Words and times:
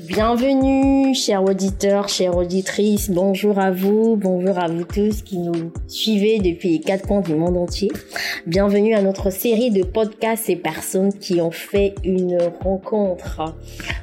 Bienvenue, 0.00 1.12
chers 1.12 1.42
auditeurs, 1.42 2.08
chères 2.08 2.36
auditrices. 2.36 3.10
Bonjour 3.10 3.58
à 3.58 3.72
vous, 3.72 4.14
bonjour 4.14 4.56
à 4.56 4.68
vous 4.68 4.84
tous 4.84 5.22
qui 5.22 5.38
nous 5.38 5.72
suivez 5.88 6.38
depuis 6.38 6.70
les 6.70 6.80
quatre 6.80 7.08
coins 7.08 7.20
du 7.20 7.34
monde 7.34 7.56
entier. 7.56 7.90
Bienvenue 8.46 8.94
à 8.94 9.02
notre 9.02 9.30
série 9.30 9.72
de 9.72 9.82
podcasts 9.82 10.48
et 10.50 10.54
personnes 10.54 11.12
qui 11.12 11.40
ont 11.40 11.50
fait 11.50 11.96
une 12.04 12.38
rencontre. 12.62 13.56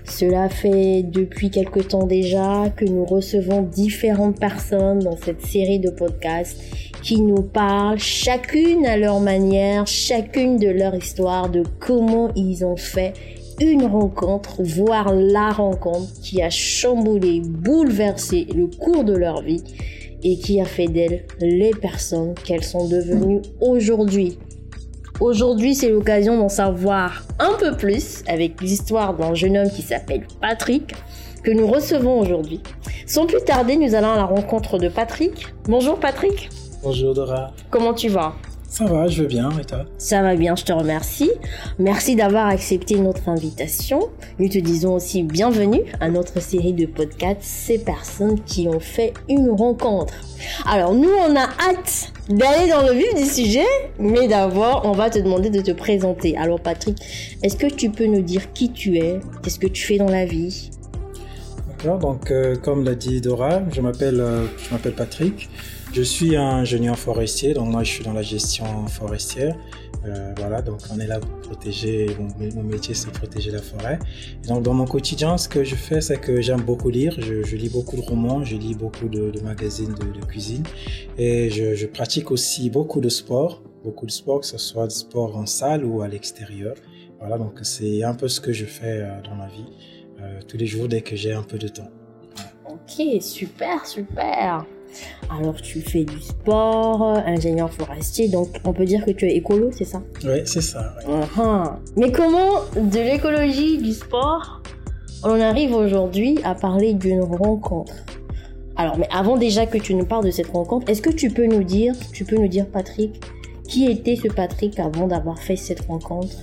Cela 0.04 0.50
fait 0.50 1.02
depuis 1.02 1.50
quelque 1.50 1.80
temps 1.80 2.06
déjà 2.06 2.70
que 2.76 2.84
nous 2.84 3.06
recevons 3.06 3.62
différentes 3.62 4.38
personnes 4.38 5.00
dans 5.00 5.16
cette 5.16 5.46
série 5.46 5.80
de 5.80 5.92
podcasts 5.92 6.62
qui 7.04 7.22
nous 7.22 7.42
parlent 7.42 8.00
chacune 8.00 8.86
à 8.86 8.98
leur 8.98 9.22
manière, 9.22 9.88
chacune 9.88 10.58
de 10.58 10.68
leur 10.68 10.94
histoire, 10.94 11.50
de 11.50 11.64
comment 11.80 12.32
ils 12.36 12.66
ont 12.66 12.76
fait 12.76 13.14
une 13.60 13.86
rencontre, 13.86 14.64
voire 14.64 15.14
la 15.14 15.52
rencontre 15.52 16.12
qui 16.22 16.42
a 16.42 16.50
chamboulé, 16.50 17.42
bouleversé 17.42 18.48
le 18.56 18.68
cours 18.68 19.04
de 19.04 19.16
leur 19.16 19.42
vie 19.42 19.64
et 20.24 20.38
qui 20.38 20.60
a 20.60 20.66
fait 20.66 20.88
d'elles 20.88 21.26
les 21.40 21.72
personnes 21.72 22.34
qu'elles 22.34 22.64
sont 22.64 22.88
devenues 22.88 23.42
aujourd'hui. 23.62 24.38
Aujourd'hui, 25.22 25.76
c'est 25.76 25.90
l'occasion 25.90 26.38
d'en 26.38 26.50
savoir 26.50 27.24
un 27.40 27.54
peu 27.58 27.78
plus 27.78 28.24
avec 28.28 28.60
l'histoire 28.62 29.14
d'un 29.16 29.34
jeune 29.34 29.56
homme 29.56 29.70
qui 29.70 29.82
s'appelle 29.82 30.28
Patrick, 30.42 30.94
que 31.42 31.52
nous 31.52 31.68
recevons 31.68 32.20
aujourd'hui. 32.20 32.60
Sans 33.06 33.26
plus 33.26 33.42
tarder, 33.46 33.78
nous 33.78 33.96
allons 33.96 34.12
à 34.12 34.18
la 34.18 34.26
rencontre 34.26 34.78
de 34.78 34.90
Patrick. 34.90 35.54
Bonjour 35.66 36.00
Patrick. 36.00 36.50
Bonjour 36.84 37.14
Dora. 37.14 37.52
Comment 37.70 37.94
tu 37.94 38.10
vas? 38.10 38.34
Ça 38.70 38.86
va, 38.86 39.08
je 39.08 39.22
veux 39.22 39.28
bien, 39.28 39.50
et 39.60 39.64
toi 39.64 39.86
Ça 39.98 40.22
va 40.22 40.36
bien, 40.36 40.56
je 40.56 40.66
te 40.66 40.74
remercie. 40.74 41.32
Merci 41.80 42.16
d'avoir 42.16 42.48
accepté 42.48 42.98
notre 42.98 43.30
invitation. 43.30 44.10
Nous 44.40 44.50
te 44.50 44.58
disons 44.58 44.96
aussi 44.96 45.24
bienvenue 45.24 45.82
à 46.02 46.10
notre 46.10 46.42
série 46.42 46.74
de 46.74 46.86
podcasts 46.86 47.42
Ces 47.42 47.80
personnes 47.80 48.42
qui 48.44 48.68
ont 48.68 48.80
fait 48.80 49.14
une 49.30 49.50
rencontre. 49.50 50.14
Alors 50.66 50.94
nous, 50.94 51.10
on 51.10 51.36
a 51.36 51.44
hâte 51.44 52.12
d'aller 52.30 52.70
dans 52.70 52.86
le 52.86 52.94
vif 52.94 53.16
du 53.16 53.26
sujet, 53.26 53.66
mais 54.00 54.28
d'abord, 54.28 54.82
on 54.86 54.92
va 54.92 55.10
te 55.10 55.20
demander 55.20 55.50
de 55.50 55.62
te 55.62 55.72
présenter. 55.72 56.36
Alors 56.38 56.60
Patrick, 56.60 56.98
est-ce 57.44 57.56
que 57.56 57.68
tu 57.68 57.90
peux 57.90 58.08
nous 58.08 58.22
dire 58.22 58.52
qui 58.52 58.72
tu 58.72 58.98
es 58.98 59.20
Qu'est-ce 59.42 59.60
que 59.60 59.68
tu 59.68 59.86
fais 59.86 59.98
dans 59.98 60.10
la 60.10 60.26
vie? 60.26 60.72
D'accord, 61.70 62.00
donc 62.00 62.32
euh, 62.32 62.56
comme 62.56 62.84
l'a 62.84 62.96
dit 62.96 63.22
Dora, 63.22 63.62
je 63.72 63.80
m'appelle 63.82 64.20
euh, 64.20 64.46
je 64.58 64.74
m'appelle 64.74 64.94
Patrick. 64.96 65.50
Je 65.96 66.02
suis 66.02 66.36
un 66.36 66.58
ingénieur 66.58 67.00
forestier, 67.00 67.54
donc 67.54 67.70
moi 67.70 67.82
je 67.86 67.90
suis 67.90 68.04
dans 68.04 68.12
la 68.12 68.22
gestion 68.22 68.66
forestière. 68.88 69.56
Euh, 70.04 70.34
voilà, 70.36 70.62
donc 70.62 70.80
on 70.94 71.00
est 71.00 71.08
là 71.08 71.22
pour 71.22 71.40
protéger, 71.40 72.08
mon, 72.20 72.64
métier 72.64 72.94
c'est 72.94 73.12
protéger 73.12 73.50
la 73.50 73.62
forêt. 73.62 73.98
donc 74.46 74.62
dans 74.64 74.74
mon 74.74 74.84
quotidien, 74.84 75.38
ce 75.38 75.48
que 75.48 75.64
je 75.64 75.76
fais, 75.76 76.02
c'est 76.02 76.20
que 76.20 76.42
j'aime 76.42 76.64
beaucoup 76.64 76.90
lire, 76.90 77.16
je, 77.22 77.56
lis 77.56 77.70
beaucoup 77.70 77.96
de 77.96 78.02
romans, 78.02 78.44
je 78.44 78.58
lis 78.58 78.76
beaucoup 78.76 79.08
de, 79.08 79.40
magazines 79.40 79.94
de, 79.94 80.26
cuisine 80.26 80.64
et 81.18 81.50
je, 81.50 81.86
pratique 81.86 82.30
aussi 82.30 82.70
beaucoup 82.70 83.00
de 83.00 83.08
sport, 83.08 83.64
beaucoup 83.82 84.06
de 84.06 84.12
sport, 84.12 84.42
que 84.42 84.48
ce 84.48 84.58
soit 84.58 84.88
de 84.88 84.92
sport 84.92 85.38
en 85.38 85.46
salle 85.46 85.86
ou 85.86 86.02
à 86.02 86.10
l'extérieur. 86.10 86.76
Voilà, 87.20 87.38
donc 87.38 87.60
c'est 87.62 88.04
un 88.04 88.16
peu 88.16 88.28
ce 88.28 88.42
que 88.42 88.52
je 88.52 88.66
fais 88.66 89.00
euh, 89.00 89.22
dans 89.22 89.36
ma 89.36 89.48
vie, 89.48 89.72
euh, 90.20 90.42
tous 90.46 90.58
les 90.58 90.66
jours 90.66 90.90
dès 90.90 91.00
que 91.04 91.16
j'ai 91.16 91.32
un 91.32 91.44
peu 91.44 91.58
de 91.58 91.70
temps. 91.70 91.90
Ok, 92.70 93.22
super, 93.22 93.86
super. 93.86 94.66
Alors 95.30 95.56
tu 95.62 95.82
fais 95.82 96.04
du 96.04 96.22
sport, 96.22 97.04
ingénieur 97.26 97.72
forestier, 97.72 98.30
donc 98.30 98.50
on 98.64 98.74
peut 98.74 98.86
dire 98.86 99.06
que 99.06 99.12
tu 99.12 99.26
es 99.26 99.36
écolo, 99.36 99.72
c'est 99.72 99.86
ça? 99.86 100.02
Oui, 100.24 100.42
c'est 100.46 100.62
ça. 100.62 100.96
Uh-huh. 101.08 101.72
Mais 101.96 102.12
comment 102.12 102.62
de 102.76 103.00
l'écologie, 103.00 103.78
du 103.78 103.94
sport, 103.94 104.62
on 105.24 105.42
arrive 105.42 105.74
aujourd'hui 105.74 106.40
à 106.44 106.56
parler 106.56 106.94
d'une 106.94 107.24
rencontre? 107.24 107.94
Alors, 108.78 108.98
mais 108.98 109.08
avant 109.12 109.38
déjà 109.38 109.66
que 109.66 109.78
tu 109.78 109.96
nous 109.96 110.06
parles 110.06 110.26
de 110.26 110.32
cette 110.32 110.52
rencontre, 110.52 110.90
est-ce 110.90 111.02
que 111.02 111.10
tu 111.10 111.30
peux 111.30 111.46
nous 111.46 111.64
dire, 111.64 111.96
tu 112.14 112.26
peux 112.26 112.36
nous 112.36 112.50
dire 112.50 112.66
Patrick, 112.68 113.24
qui 113.68 113.90
était 113.90 114.16
ce 114.16 114.28
Patrick 114.28 114.80
avant 114.80 115.08
d'avoir 115.08 115.40
fait 115.40 115.56
cette 115.56 115.82
rencontre? 115.88 116.36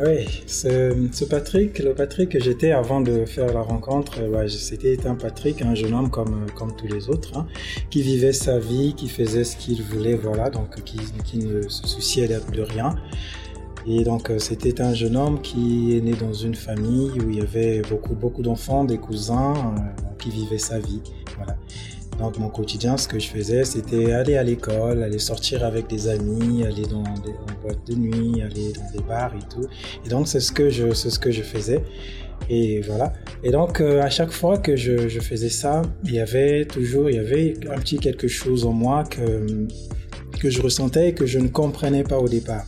Oui, 0.00 0.42
ce, 0.46 1.24
Patrick, 1.24 1.80
le 1.80 1.92
Patrick 1.92 2.30
que 2.30 2.40
j'étais 2.40 2.70
avant 2.70 3.00
de 3.00 3.24
faire 3.24 3.52
la 3.52 3.62
rencontre, 3.62 4.20
euh, 4.20 4.46
c'était 4.48 5.06
un 5.06 5.16
Patrick, 5.16 5.60
un 5.62 5.74
jeune 5.74 5.92
homme 5.92 6.10
comme, 6.10 6.46
comme 6.54 6.74
tous 6.76 6.86
les 6.86 7.08
autres, 7.08 7.36
hein, 7.36 7.46
qui 7.90 8.02
vivait 8.02 8.32
sa 8.32 8.60
vie, 8.60 8.94
qui 8.96 9.08
faisait 9.08 9.42
ce 9.42 9.56
qu'il 9.56 9.82
voulait, 9.82 10.14
voilà, 10.14 10.50
donc 10.50 10.82
qui, 10.84 10.98
ne 11.38 11.62
se 11.62 11.86
souciait 11.88 12.28
de 12.28 12.62
rien. 12.62 12.94
Et 13.86 14.04
donc 14.04 14.30
euh, 14.30 14.38
c'était 14.38 14.80
un 14.80 14.94
jeune 14.94 15.16
homme 15.16 15.40
qui 15.40 15.96
est 15.96 16.00
né 16.00 16.12
dans 16.12 16.32
une 16.32 16.54
famille 16.54 17.10
où 17.20 17.30
il 17.30 17.36
y 17.36 17.40
avait 17.40 17.82
beaucoup, 17.82 18.14
beaucoup 18.14 18.42
d'enfants, 18.42 18.84
des 18.84 18.98
cousins, 18.98 19.54
euh, 19.54 20.14
qui 20.18 20.30
vivaient 20.30 20.58
sa 20.58 20.78
vie, 20.78 21.00
voilà. 21.36 21.56
Donc 22.18 22.38
mon 22.38 22.48
quotidien, 22.48 22.96
ce 22.96 23.06
que 23.06 23.18
je 23.18 23.28
faisais, 23.28 23.64
c'était 23.64 24.12
aller 24.12 24.36
à 24.36 24.42
l'école, 24.42 25.02
aller 25.02 25.18
sortir 25.18 25.64
avec 25.64 25.88
des 25.88 26.08
amis, 26.08 26.64
aller 26.64 26.82
dans 26.82 27.02
des 27.02 27.32
boîtes 27.62 27.86
de 27.86 27.94
nuit, 27.94 28.42
aller 28.42 28.72
dans 28.72 28.90
des 28.98 29.04
bars 29.06 29.32
et 29.34 29.54
tout. 29.54 29.66
Et 30.04 30.08
donc 30.08 30.26
c'est 30.26 30.40
ce 30.40 30.52
que 30.52 30.68
je, 30.68 31.42
faisais. 31.42 31.82
Et 32.50 32.80
voilà. 32.80 33.12
Et 33.44 33.50
donc 33.50 33.80
euh, 33.80 34.02
à 34.02 34.10
chaque 34.10 34.32
fois 34.32 34.58
que 34.58 34.74
je, 34.74 35.08
faisais 35.20 35.48
ça, 35.48 35.82
il 36.04 36.14
y 36.14 36.20
avait 36.20 36.64
toujours, 36.64 37.08
il 37.08 37.16
y 37.16 37.20
avait 37.20 37.54
un 37.70 37.78
petit 37.78 37.98
quelque 37.98 38.28
chose 38.28 38.64
en 38.64 38.72
moi 38.72 39.04
que 39.04 40.50
je 40.50 40.60
ressentais 40.60 41.10
et 41.10 41.14
que 41.14 41.26
je 41.26 41.38
ne 41.38 41.48
comprenais 41.48 42.04
pas 42.04 42.18
au 42.18 42.28
départ 42.28 42.66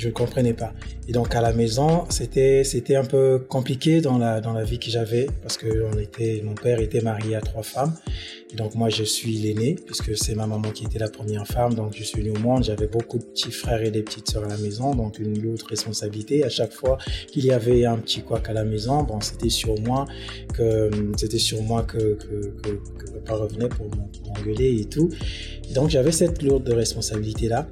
je 0.00 0.08
ne 0.08 0.12
comprenais 0.12 0.54
pas. 0.54 0.72
Et 1.08 1.12
donc 1.12 1.34
à 1.34 1.40
la 1.40 1.52
maison, 1.52 2.06
c'était 2.08 2.64
c'était 2.64 2.96
un 2.96 3.04
peu 3.04 3.38
compliqué 3.48 4.00
dans 4.00 4.16
la 4.16 4.40
dans 4.40 4.52
la 4.52 4.64
vie 4.64 4.78
que 4.78 4.90
j'avais 4.90 5.26
parce 5.42 5.56
que 5.58 5.84
on 5.92 5.98
était 5.98 6.42
mon 6.44 6.54
père 6.54 6.80
était 6.80 7.02
marié 7.02 7.36
à 7.36 7.40
trois 7.40 7.62
femmes. 7.62 7.94
Et 8.52 8.56
donc 8.56 8.74
moi 8.74 8.88
je 8.88 9.04
suis 9.04 9.34
l'aîné 9.34 9.76
puisque 9.86 10.16
c'est 10.16 10.34
ma 10.34 10.46
maman 10.46 10.70
qui 10.70 10.84
était 10.84 10.98
la 10.98 11.10
première 11.10 11.46
femme. 11.46 11.74
Donc 11.74 11.94
je 11.94 12.02
suis 12.02 12.22
né 12.22 12.30
au 12.30 12.38
monde, 12.38 12.64
j'avais 12.64 12.86
beaucoup 12.86 13.18
de 13.18 13.24
petits 13.24 13.52
frères 13.52 13.82
et 13.82 13.90
des 13.90 14.02
petites 14.02 14.30
sœurs 14.30 14.44
à 14.44 14.48
la 14.48 14.56
maison, 14.56 14.94
donc 14.94 15.18
une 15.18 15.38
lourde 15.40 15.62
responsabilité. 15.68 16.44
À 16.44 16.48
chaque 16.48 16.72
fois 16.72 16.96
qu'il 17.28 17.44
y 17.44 17.52
avait 17.52 17.84
un 17.84 17.98
petit 17.98 18.22
couac 18.22 18.48
à 18.48 18.54
la 18.54 18.64
maison, 18.64 19.02
bon 19.02 19.20
c'était 19.20 19.50
sur 19.50 19.78
moi 19.80 20.06
que 20.54 20.90
c'était 21.16 21.38
sur 21.38 21.62
moi 21.62 21.82
que, 21.82 22.14
que 22.14 23.10
papa 23.24 23.34
revenait 23.34 23.68
pour 23.68 23.86
m'engueuler 24.26 24.80
et 24.80 24.86
tout. 24.86 25.10
Et 25.68 25.74
donc 25.74 25.90
j'avais 25.90 26.12
cette 26.12 26.42
lourde 26.42 26.68
responsabilité 26.68 27.48
là. 27.48 27.68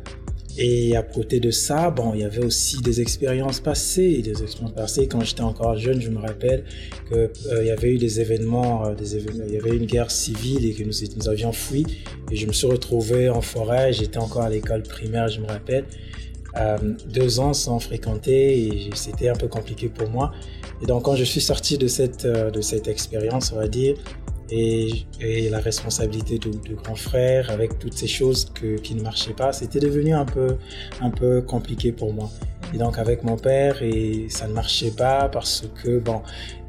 Et 0.60 0.96
à 0.96 1.02
côté 1.02 1.38
de 1.38 1.52
ça, 1.52 1.90
bon, 1.90 2.14
il 2.14 2.20
y 2.20 2.24
avait 2.24 2.44
aussi 2.44 2.80
des 2.80 3.00
expériences 3.00 3.60
passées, 3.60 4.20
des 4.22 4.42
expériences 4.42 4.74
passées. 4.74 5.06
Quand 5.06 5.20
j'étais 5.20 5.42
encore 5.42 5.78
jeune, 5.78 6.00
je 6.00 6.10
me 6.10 6.18
rappelle 6.18 6.64
que 7.08 7.30
euh, 7.52 7.64
y 7.64 7.70
avait 7.70 7.94
eu 7.94 7.98
des 7.98 8.20
événements, 8.20 8.84
euh, 8.84 8.94
des 8.96 9.16
événements, 9.16 9.44
il 9.46 9.54
y 9.54 9.56
avait 9.56 9.76
une 9.76 9.86
guerre 9.86 10.10
civile 10.10 10.66
et 10.66 10.74
que 10.74 10.82
nous, 10.82 10.90
nous 11.16 11.28
avions 11.28 11.52
fui. 11.52 11.86
Et 12.32 12.36
je 12.36 12.44
me 12.48 12.52
suis 12.52 12.66
retrouvé 12.66 13.28
en 13.28 13.40
forêt. 13.40 13.92
J'étais 13.92 14.18
encore 14.18 14.42
à 14.42 14.50
l'école 14.50 14.82
primaire, 14.82 15.28
je 15.28 15.40
me 15.40 15.46
rappelle, 15.46 15.84
euh, 16.56 16.76
deux 17.06 17.38
ans 17.38 17.54
sans 17.54 17.78
fréquenter 17.78 18.66
et 18.66 18.90
c'était 18.94 19.28
un 19.28 19.36
peu 19.36 19.46
compliqué 19.46 19.88
pour 19.88 20.10
moi. 20.10 20.32
Et 20.82 20.86
donc 20.86 21.04
quand 21.04 21.14
je 21.14 21.24
suis 21.24 21.40
sorti 21.40 21.78
de 21.78 21.86
cette 21.86 22.26
de 22.26 22.60
cette 22.60 22.88
expérience, 22.88 23.52
on 23.52 23.56
va 23.56 23.68
dire, 23.68 23.94
et, 24.50 25.04
la 25.50 25.60
responsabilité 25.60 26.38
de, 26.38 26.74
grand 26.74 26.94
frère 26.94 27.50
avec 27.50 27.78
toutes 27.78 27.94
ces 27.94 28.06
choses 28.06 28.50
que, 28.54 28.76
qui 28.76 28.94
ne 28.94 29.02
marchaient 29.02 29.34
pas, 29.34 29.52
c'était 29.52 29.80
devenu 29.80 30.14
un 30.14 30.24
peu, 30.24 30.56
un 31.00 31.10
peu 31.10 31.42
compliqué 31.42 31.92
pour 31.92 32.12
moi. 32.12 32.30
Et 32.74 32.78
donc 32.78 32.98
avec 32.98 33.24
mon 33.24 33.36
père, 33.36 33.82
et 33.82 34.26
ça 34.28 34.46
ne 34.46 34.52
marchait 34.52 34.90
pas 34.90 35.28
parce 35.28 35.64
que 35.82 35.98
bon, 35.98 36.22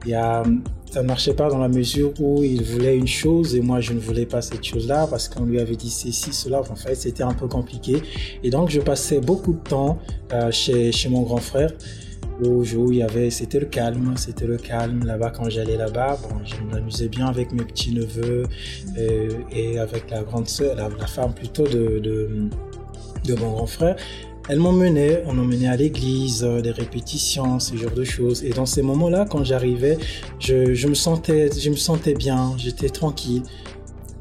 y 0.05 0.13
a, 0.13 0.43
ça 0.91 1.01
ne 1.01 1.07
marchait 1.07 1.33
pas 1.33 1.49
dans 1.49 1.57
la 1.57 1.67
mesure 1.67 2.13
où 2.19 2.43
il 2.43 2.63
voulait 2.63 2.97
une 2.97 3.07
chose 3.07 3.55
et 3.55 3.61
moi 3.61 3.81
je 3.81 3.93
ne 3.93 3.99
voulais 3.99 4.25
pas 4.25 4.41
cette 4.41 4.63
chose-là 4.63 5.07
parce 5.07 5.27
qu'on 5.27 5.45
lui 5.45 5.59
avait 5.59 5.75
dit 5.75 5.89
ceci, 5.89 6.31
cela. 6.33 6.61
En 6.61 6.75
fait, 6.75 6.95
c'était 6.95 7.23
un 7.23 7.33
peu 7.33 7.47
compliqué. 7.47 8.01
Et 8.43 8.49
donc 8.49 8.69
je 8.69 8.79
passais 8.79 9.19
beaucoup 9.19 9.53
de 9.53 9.59
temps 9.69 9.99
euh, 10.31 10.51
chez, 10.51 10.91
chez 10.91 11.09
mon 11.09 11.21
grand 11.21 11.37
frère 11.37 11.71
où, 12.41 12.91
il 12.91 12.97
y 12.97 13.03
avait, 13.03 13.29
c'était 13.29 13.59
le 13.59 13.65
calme, 13.65 14.13
c'était 14.15 14.47
le 14.47 14.57
calme 14.57 15.05
là-bas 15.05 15.31
quand 15.31 15.49
j'allais 15.49 15.77
là-bas. 15.77 16.17
Bon, 16.23 16.37
je 16.45 16.55
m'amusais 16.71 17.09
bien 17.09 17.27
avec 17.27 17.51
mes 17.51 17.63
petits 17.63 17.93
neveux 17.93 18.43
euh, 18.97 19.29
et 19.51 19.79
avec 19.79 20.09
la 20.09 20.23
grande 20.23 20.47
sœur, 20.47 20.75
la, 20.75 20.89
femme 21.07 21.33
plutôt 21.33 21.67
de, 21.67 21.99
de, 21.99 23.35
mon 23.35 23.51
grand 23.51 23.67
frère. 23.67 23.95
Elle 24.47 24.59
m'emmenait, 24.59 25.23
on 25.27 25.33
m'emmenait 25.33 25.67
à 25.67 25.75
l'église, 25.75 26.43
euh, 26.43 26.61
des 26.61 26.71
répétitions, 26.71 27.59
ce 27.59 27.75
genre 27.75 27.91
de 27.91 28.03
choses. 28.03 28.43
Et 28.43 28.49
dans 28.49 28.65
ces 28.65 28.81
moments-là, 28.81 29.25
quand 29.29 29.43
j'arrivais, 29.43 29.97
je, 30.39 30.73
je, 30.73 30.87
je 30.87 31.69
me 31.69 31.75
sentais 31.75 32.13
bien, 32.15 32.53
j'étais 32.57 32.89
tranquille. 32.89 33.43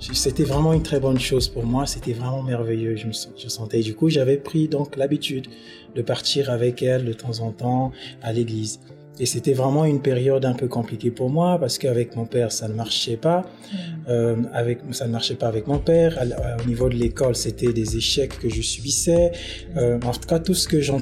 C'était 0.00 0.44
vraiment 0.44 0.72
une 0.72 0.82
très 0.82 1.00
bonne 1.00 1.18
chose 1.18 1.48
pour 1.48 1.66
moi, 1.66 1.84
c'était 1.86 2.12
vraiment 2.12 2.42
merveilleux, 2.42 2.96
je 2.96 3.06
me 3.08 3.12
je 3.12 3.48
sentais. 3.48 3.80
Du 3.80 3.94
coup, 3.94 4.08
j'avais 4.08 4.36
pris 4.36 4.68
donc 4.68 4.96
l'habitude 4.96 5.48
de 5.94 6.02
partir 6.02 6.50
avec 6.50 6.82
elle 6.82 7.04
de 7.04 7.12
temps 7.12 7.40
en 7.40 7.50
temps 7.50 7.92
à 8.22 8.32
l'église. 8.32 8.80
Et 9.20 9.26
c'était 9.26 9.52
vraiment 9.52 9.84
une 9.84 10.00
période 10.00 10.44
un 10.44 10.54
peu 10.54 10.68
compliquée 10.68 11.10
pour 11.10 11.30
moi 11.30 11.58
parce 11.58 11.78
qu'avec 11.78 12.16
mon 12.16 12.24
père, 12.24 12.52
ça 12.52 12.68
ne 12.68 12.74
marchait 12.74 13.16
pas. 13.16 13.40
Mm. 13.40 13.76
Euh, 14.08 14.36
avec, 14.52 14.78
ça 14.92 15.06
ne 15.06 15.12
marchait 15.12 15.34
pas 15.34 15.48
avec 15.48 15.66
mon 15.66 15.78
père. 15.78 16.18
au 16.62 16.68
niveau 16.68 16.88
de 16.88 16.94
l'école, 16.94 17.34
c'était 17.34 17.72
des 17.72 17.96
échecs 17.96 18.38
que 18.38 18.48
je 18.48 18.62
subissais. 18.62 19.32
Euh, 19.76 19.98
en 20.04 20.12
tout 20.12 20.28
cas, 20.28 20.38
tout 20.38 20.54
ce 20.54 20.68
que 20.68 20.80
je, 20.80 20.92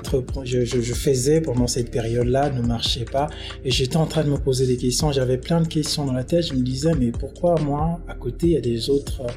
je, 0.45 0.95
faisais 0.95 1.41
pendant 1.41 1.67
cette 1.67 1.91
période-là 1.91 2.51
ne 2.51 2.63
marchait 2.63 3.05
pas. 3.05 3.29
Et 3.65 3.71
j'étais 3.71 3.97
en 3.97 4.07
train 4.07 4.25
de 4.25 4.31
me 4.31 4.39
poser 4.39 4.67
des 4.67 4.77
questions. 4.77 5.13
J'avais 5.13 5.39
plein 5.39 5.61
de 5.61 5.69
questions 5.69 6.05
dans 6.05 6.13
la 6.13 6.25
tête. 6.25 6.47
Je 6.49 6.55
me 6.55 6.63
disais, 6.63 6.93
mais 6.99 7.13
pourquoi 7.13 7.57
moi, 7.61 8.01
à 8.09 8.15
côté, 8.15 8.47
il 8.47 8.53
y 8.53 8.57
a 8.57 8.61
des 8.61 8.91
autres 8.91 9.23
euh, 9.23 9.29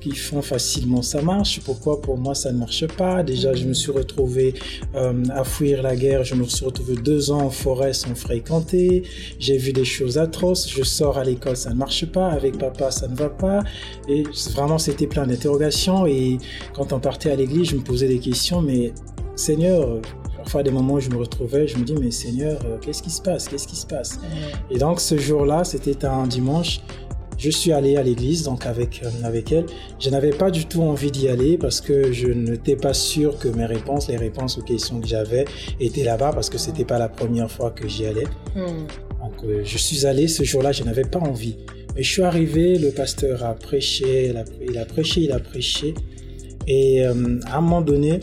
qui 0.00 0.14
font 0.14 0.42
facilement 0.42 1.02
ça 1.02 1.22
marche? 1.22 1.60
Pourquoi 1.60 2.00
pour 2.00 2.18
moi, 2.18 2.34
ça 2.34 2.52
ne 2.52 2.58
marche 2.58 2.86
pas? 2.86 3.22
Déjà, 3.22 3.54
je 3.54 3.64
me 3.64 3.74
suis 3.74 3.92
retrouvé 3.92 4.54
euh, 4.94 5.24
à 5.30 5.44
fuir 5.44 5.82
la 5.82 5.96
guerre. 5.96 6.24
Je 6.24 6.34
me 6.34 6.44
suis 6.44 6.64
retrouvé 6.64 6.96
deux 6.96 7.30
ans 7.30 7.42
en 7.42 7.50
forêt 7.50 7.92
sans 7.92 8.14
fréquenter. 8.24 9.02
J'ai 9.38 9.56
vu 9.56 9.72
des 9.72 9.84
choses 9.84 10.18
atroces. 10.18 10.68
Je 10.68 10.82
sors 10.82 11.18
à 11.18 11.24
l'école, 11.24 11.56
ça 11.56 11.70
ne 11.70 11.76
marche 11.76 12.06
pas. 12.06 12.28
Avec 12.28 12.58
papa, 12.58 12.90
ça 12.90 13.06
ne 13.08 13.14
va 13.14 13.28
pas. 13.28 13.60
Et 14.08 14.24
vraiment, 14.52 14.78
c'était 14.78 15.06
plein 15.06 15.26
d'interrogations. 15.26 16.06
Et 16.06 16.38
quand 16.74 16.92
on 16.92 17.00
partait 17.00 17.30
à 17.30 17.36
l'église, 17.36 17.70
je 17.70 17.76
me 17.76 17.82
posais 17.82 18.08
des 18.08 18.18
questions. 18.18 18.60
Mais 18.62 18.92
Seigneur, 19.36 20.00
parfois 20.36 20.62
des 20.62 20.70
moments 20.70 20.94
où 20.94 21.00
je 21.00 21.10
me 21.10 21.16
retrouvais, 21.16 21.66
je 21.66 21.76
me 21.78 21.84
dis, 21.84 21.94
mais 21.94 22.10
Seigneur, 22.10 22.58
euh, 22.64 22.78
qu'est-ce 22.78 23.02
qui 23.02 23.10
se 23.10 23.22
passe? 23.22 23.48
Qu'est-ce 23.48 23.66
qui 23.66 23.76
se 23.76 23.86
passe? 23.86 24.20
Et 24.70 24.78
donc, 24.78 25.00
ce 25.00 25.16
jour-là, 25.16 25.64
c'était 25.64 26.04
un 26.04 26.26
dimanche. 26.26 26.80
Je 27.36 27.50
suis 27.50 27.72
allé 27.72 27.96
à 27.96 28.02
l'église 28.02 28.44
donc 28.44 28.66
avec 28.66 29.02
euh, 29.02 29.08
avec 29.24 29.52
elle. 29.52 29.66
Je 29.98 30.10
n'avais 30.10 30.30
pas 30.30 30.50
du 30.50 30.66
tout 30.66 30.82
envie 30.82 31.10
d'y 31.10 31.28
aller 31.28 31.58
parce 31.58 31.80
que 31.80 32.12
je 32.12 32.28
n'étais 32.28 32.76
pas 32.76 32.94
sûr 32.94 33.38
que 33.38 33.48
mes 33.48 33.66
réponses, 33.66 34.08
les 34.08 34.16
réponses 34.16 34.58
aux 34.58 34.62
questions 34.62 35.00
que 35.00 35.06
j'avais, 35.06 35.44
étaient 35.80 36.04
là-bas 36.04 36.32
parce 36.32 36.50
que 36.50 36.58
c'était 36.58 36.84
pas 36.84 36.98
la 36.98 37.08
première 37.08 37.50
fois 37.50 37.70
que 37.70 37.88
j'y 37.88 38.06
allais. 38.06 38.26
Hmm. 38.54 38.86
Donc 39.20 39.44
euh, 39.44 39.62
je 39.64 39.78
suis 39.78 40.06
allé 40.06 40.28
ce 40.28 40.44
jour-là, 40.44 40.72
je 40.72 40.84
n'avais 40.84 41.04
pas 41.04 41.20
envie. 41.20 41.56
Mais 41.94 42.02
je 42.02 42.10
suis 42.10 42.22
arrivé, 42.22 42.78
le 42.78 42.90
pasteur 42.90 43.44
a 43.44 43.54
prêché, 43.54 44.32
il 44.60 44.78
a, 44.78 44.84
prêché, 44.84 45.20
il 45.22 45.32
a 45.32 45.38
prêché, 45.38 45.94
et 46.66 47.06
euh, 47.06 47.38
à 47.46 47.58
un 47.58 47.60
moment 47.60 47.82
donné, 47.82 48.18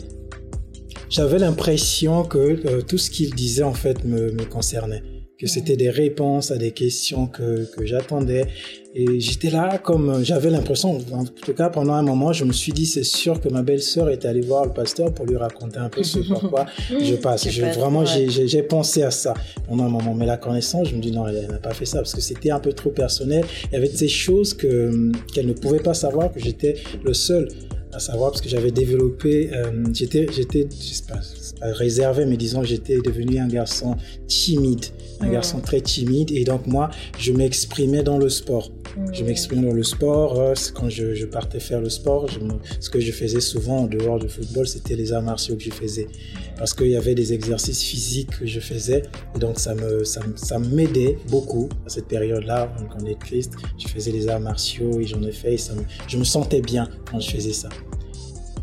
j'avais 1.08 1.38
l'impression 1.38 2.22
que 2.24 2.82
tout 2.82 2.98
ce 2.98 3.10
qu'il 3.10 3.34
disait 3.34 3.62
en 3.62 3.72
fait 3.72 4.04
me, 4.04 4.30
me 4.32 4.44
concernait 4.44 5.02
que 5.42 5.48
c'était 5.48 5.76
des 5.76 5.90
réponses 5.90 6.52
à 6.52 6.56
des 6.56 6.70
questions 6.70 7.26
que, 7.26 7.64
que 7.64 7.84
j'attendais. 7.84 8.46
Et 8.94 9.18
j'étais 9.18 9.50
là 9.50 9.78
comme 9.78 10.22
j'avais 10.22 10.50
l'impression, 10.50 10.98
en 11.12 11.24
tout 11.24 11.52
cas 11.54 11.68
pendant 11.68 11.94
un 11.94 12.02
moment, 12.02 12.32
je 12.32 12.44
me 12.44 12.52
suis 12.52 12.72
dit 12.72 12.86
c'est 12.86 13.02
sûr 13.02 13.40
que 13.40 13.48
ma 13.48 13.62
belle-sœur 13.62 14.08
est 14.10 14.24
allée 14.24 14.42
voir 14.42 14.66
le 14.66 14.70
pasteur 14.70 15.12
pour 15.12 15.26
lui 15.26 15.36
raconter 15.36 15.78
un 15.78 15.88
peu 15.88 16.04
ce 16.04 16.18
pourquoi 16.28 16.66
je 16.90 17.14
passe. 17.16 17.48
Je, 17.48 17.64
vraiment, 17.64 18.04
j'ai 18.04 18.62
pensé 18.62 19.02
à 19.02 19.10
ça 19.10 19.34
pendant 19.66 19.84
un 19.84 19.88
moment. 19.88 20.14
Mais 20.14 20.26
la 20.26 20.36
connaissance, 20.36 20.88
je 20.90 20.94
me 20.94 21.00
dis 21.00 21.10
non, 21.10 21.26
elle 21.26 21.48
n'a 21.48 21.58
pas 21.58 21.74
fait 21.74 21.86
ça 21.86 21.98
parce 21.98 22.14
que 22.14 22.20
c'était 22.20 22.50
un 22.50 22.60
peu 22.60 22.72
trop 22.72 22.90
personnel. 22.90 23.44
Il 23.70 23.74
y 23.74 23.76
avait 23.76 23.88
ces 23.88 24.08
choses 24.08 24.54
que 24.54 25.10
qu'elle 25.34 25.46
ne 25.46 25.54
pouvait 25.54 25.80
pas 25.80 25.94
savoir 25.94 26.30
que 26.32 26.38
j'étais 26.38 26.76
le 27.02 27.14
seul 27.14 27.48
à 27.92 27.98
savoir 27.98 28.30
parce 28.30 28.40
que 28.40 28.48
j'avais 28.48 28.70
développé, 28.70 29.50
euh, 29.52 29.84
j'étais, 29.92 30.26
j'étais, 30.32 30.66
pas, 31.08 31.20
pas 31.60 31.72
réservé, 31.72 32.24
mais 32.26 32.36
disons, 32.36 32.62
j'étais 32.62 32.98
devenu 33.04 33.38
un 33.38 33.48
garçon 33.48 33.96
timide 34.26 34.86
un 35.22 35.30
garçon 35.30 35.60
très 35.60 35.80
timide 35.80 36.30
et 36.32 36.44
donc 36.44 36.66
moi, 36.66 36.90
je 37.18 37.32
m'exprimais 37.32 38.02
dans 38.02 38.18
le 38.18 38.28
sport. 38.28 38.70
Je 39.12 39.24
m'exprimais 39.24 39.68
dans 39.68 39.74
le 39.74 39.82
sport. 39.82 40.38
Euh, 40.38 40.54
quand 40.74 40.88
je, 40.88 41.24
partais 41.24 41.60
faire 41.60 41.80
le 41.80 41.88
sport, 41.88 42.28
ce 42.80 42.90
que 42.90 43.00
je 43.00 43.12
faisais 43.12 43.40
souvent 43.40 43.78
en 43.78 43.86
dehors 43.86 44.18
du 44.18 44.28
football, 44.28 44.66
c'était 44.66 44.96
les 44.96 45.12
arts 45.12 45.22
martiaux 45.22 45.56
que 45.56 45.62
je 45.62 45.70
faisais. 45.70 46.06
Parce 46.56 46.74
qu'il 46.74 46.88
y 46.88 46.96
avait 46.96 47.14
des 47.14 47.32
exercices 47.32 47.82
physiques 47.82 48.38
que 48.38 48.46
je 48.46 48.60
faisais. 48.60 49.02
Et 49.34 49.38
donc, 49.38 49.58
ça 49.58 49.74
me, 49.74 50.04
ça, 50.04 50.58
m'aidait 50.58 51.18
beaucoup 51.28 51.68
à 51.86 51.88
cette 51.88 52.06
période-là. 52.06 52.72
Quand 52.90 53.02
on 53.02 53.06
est 53.06 53.18
triste, 53.18 53.54
je 53.78 53.88
faisais 53.88 54.12
les 54.12 54.28
arts 54.28 54.40
martiaux 54.40 55.00
et 55.00 55.04
j'en 55.04 55.22
ai 55.22 55.32
fait. 55.32 55.56
ça 55.56 55.72
je 56.06 56.18
me 56.18 56.24
sentais 56.24 56.60
bien 56.60 56.88
quand 57.10 57.20
je 57.20 57.30
faisais 57.30 57.52
ça. 57.52 57.68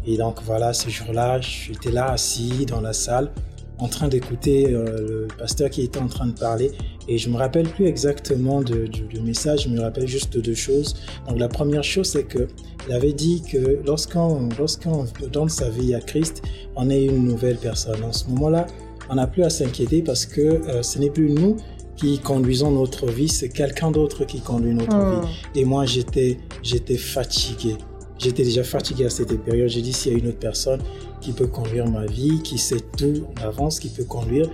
Et 0.05 0.17
donc, 0.17 0.41
voilà, 0.43 0.73
ce 0.73 0.89
jour-là, 0.89 1.39
j'étais 1.41 1.91
là 1.91 2.11
assis 2.11 2.65
dans 2.65 2.81
la 2.81 2.93
salle 2.93 3.31
en 3.79 3.87
train 3.87 4.07
d'écouter 4.07 4.73
euh, 4.73 5.25
le 5.25 5.27
pasteur 5.37 5.69
qui 5.69 5.81
était 5.81 5.99
en 5.99 6.07
train 6.07 6.27
de 6.27 6.37
parler 6.37 6.71
et 7.07 7.17
je 7.17 7.29
me 7.29 7.37
rappelle 7.37 7.67
plus 7.67 7.85
exactement 7.85 8.61
du, 8.61 8.89
message, 9.21 9.63
je 9.63 9.69
me 9.69 9.79
rappelle 9.81 10.07
juste 10.07 10.37
deux 10.37 10.53
choses. 10.53 10.95
Donc 11.27 11.39
la 11.39 11.47
première 11.47 11.83
chose 11.83 12.07
c'est 12.07 12.23
que 12.23 12.47
il 12.87 12.93
avait 12.93 13.13
dit 13.13 13.41
que 13.41 13.79
lorsqu'on 13.85 14.49
lorsqu'on 14.57 15.05
donne 15.31 15.49
sa 15.49 15.69
vie 15.69 15.93
à 15.93 15.99
Christ, 15.99 16.41
on 16.75 16.89
est 16.89 17.05
une 17.05 17.25
nouvelle 17.25 17.57
personne. 17.57 18.03
En 18.03 18.13
ce 18.13 18.27
moment-là, 18.29 18.67
on 19.09 19.15
n'a 19.15 19.27
plus 19.27 19.43
à 19.43 19.49
s'inquiéter 19.49 20.01
parce 20.01 20.25
que 20.25 20.41
euh, 20.41 20.83
ce 20.83 20.99
n'est 20.99 21.09
plus 21.09 21.29
nous 21.29 21.57
qui 21.95 22.19
conduisons 22.19 22.71
notre 22.71 23.07
vie, 23.07 23.27
c'est 23.27 23.49
quelqu'un 23.49 23.91
d'autre 23.91 24.23
qui 24.23 24.39
conduit 24.39 24.73
notre 24.73 24.95
oh. 24.95 25.21
vie. 25.21 25.61
Et 25.61 25.65
moi 25.65 25.85
j'étais 25.85 26.37
j'étais 26.63 26.97
fatigué. 26.97 27.75
J'étais 28.19 28.43
déjà 28.43 28.63
fatigué 28.63 29.05
à 29.05 29.09
cette 29.09 29.41
période. 29.43 29.69
J'ai 29.69 29.81
dit 29.81 29.93
s'il 29.93 30.11
y 30.11 30.15
a 30.15 30.19
une 30.19 30.27
autre 30.27 30.39
personne 30.39 30.81
qui 31.21 31.31
peut 31.31 31.47
conduire 31.47 31.87
ma 31.87 32.05
vie, 32.05 32.41
qui 32.43 32.57
sait 32.57 32.81
tout 32.97 33.25
en 33.39 33.47
avance, 33.47 33.79
qui 33.79 33.89
peut 33.89 34.03
conduire, 34.03 34.49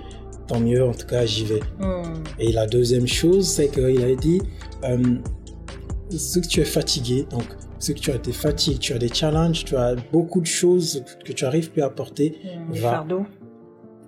tant 0.47 0.59
mieux, 0.59 0.83
en 0.83 0.93
tout 0.93 1.07
cas, 1.07 1.25
j'y 1.25 1.45
vais. 1.45 1.61
Hmm. 1.79 2.13
Et 2.39 2.51
la 2.51 2.67
deuxième 2.67 3.07
chose, 3.07 3.47
c'est 3.47 3.69
qu'il 3.69 4.01
avait 4.01 4.15
dit, 4.15 4.39
euh, 4.83 5.17
ce 6.15 6.39
que 6.39 6.47
tu 6.47 6.61
es 6.61 6.65
fatigué, 6.65 7.25
donc 7.31 7.43
ce 7.79 7.91
que 7.91 7.99
tu 7.99 8.11
as 8.11 8.19
des 8.19 8.33
fatigues, 8.33 8.79
tu 8.79 8.93
as 8.93 8.99
des 8.99 9.11
challenges, 9.11 9.65
tu 9.65 9.75
as 9.75 9.95
beaucoup 10.13 10.41
de 10.41 10.45
choses 10.45 11.03
que 11.23 11.33
tu 11.33 11.43
arrives 11.45 11.71
plus 11.71 11.81
à 11.81 11.89
porter, 11.89 12.37
hmm, 12.43 12.73
va, 12.73 13.05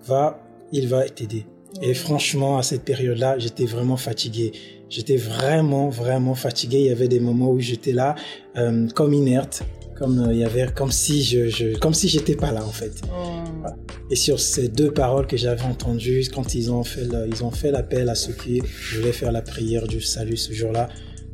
va, 0.06 0.40
il 0.72 0.88
va 0.88 1.10
t'aider. 1.10 1.48
Et 1.82 1.94
franchement, 1.94 2.58
à 2.58 2.64
cette 2.64 2.84
période-là, 2.84 3.38
j'étais 3.38 3.66
vraiment 3.66 3.98
fatigué. 3.98 4.52
J'étais 4.90 5.18
vraiment, 5.18 5.90
vraiment 5.90 6.36
fatigué. 6.36 6.80
Il 6.80 6.86
y 6.86 6.92
avait 6.92 7.08
des 7.08 7.20
moments 7.20 7.52
où 7.52 7.60
j'étais 7.60 7.92
là, 7.92 8.16
euh, 8.58 8.88
comme 8.96 9.14
inerte, 9.14 9.64
comme 9.98 10.20
euh, 10.20 10.34
il 10.34 10.40
y 10.40 10.44
avait 10.44 10.68
comme 10.74 10.92
si 10.92 11.24
je, 11.24 11.50
je 11.50 11.78
comme 11.78 11.94
si 11.94 12.08
j'étais 12.08 12.36
pas 12.36 12.52
là 12.52 12.64
en 12.64 12.72
fait. 12.72 12.94
Oh. 13.12 13.68
Et 14.10 14.16
sur 14.16 14.40
ces 14.40 14.70
deux 14.70 14.92
paroles 14.92 15.28
que 15.28 15.38
j'avais 15.38 15.64
entendues 15.64 16.30
quand 16.34 16.56
ils 16.56 16.72
ont 16.72 16.84
fait 16.84 17.08
ils 17.30 17.44
ont 17.44 17.52
fait 17.52 17.72
l'appel 17.72 18.08
à 18.08 18.16
ceux 18.16 18.34
qui 18.34 18.62
voulaient 18.96 19.12
faire 19.12 19.32
la 19.32 19.42
prière 19.42 19.88
du 19.88 20.00
salut 20.00 20.38
ce 20.38 20.54
jour-là, 20.54 20.88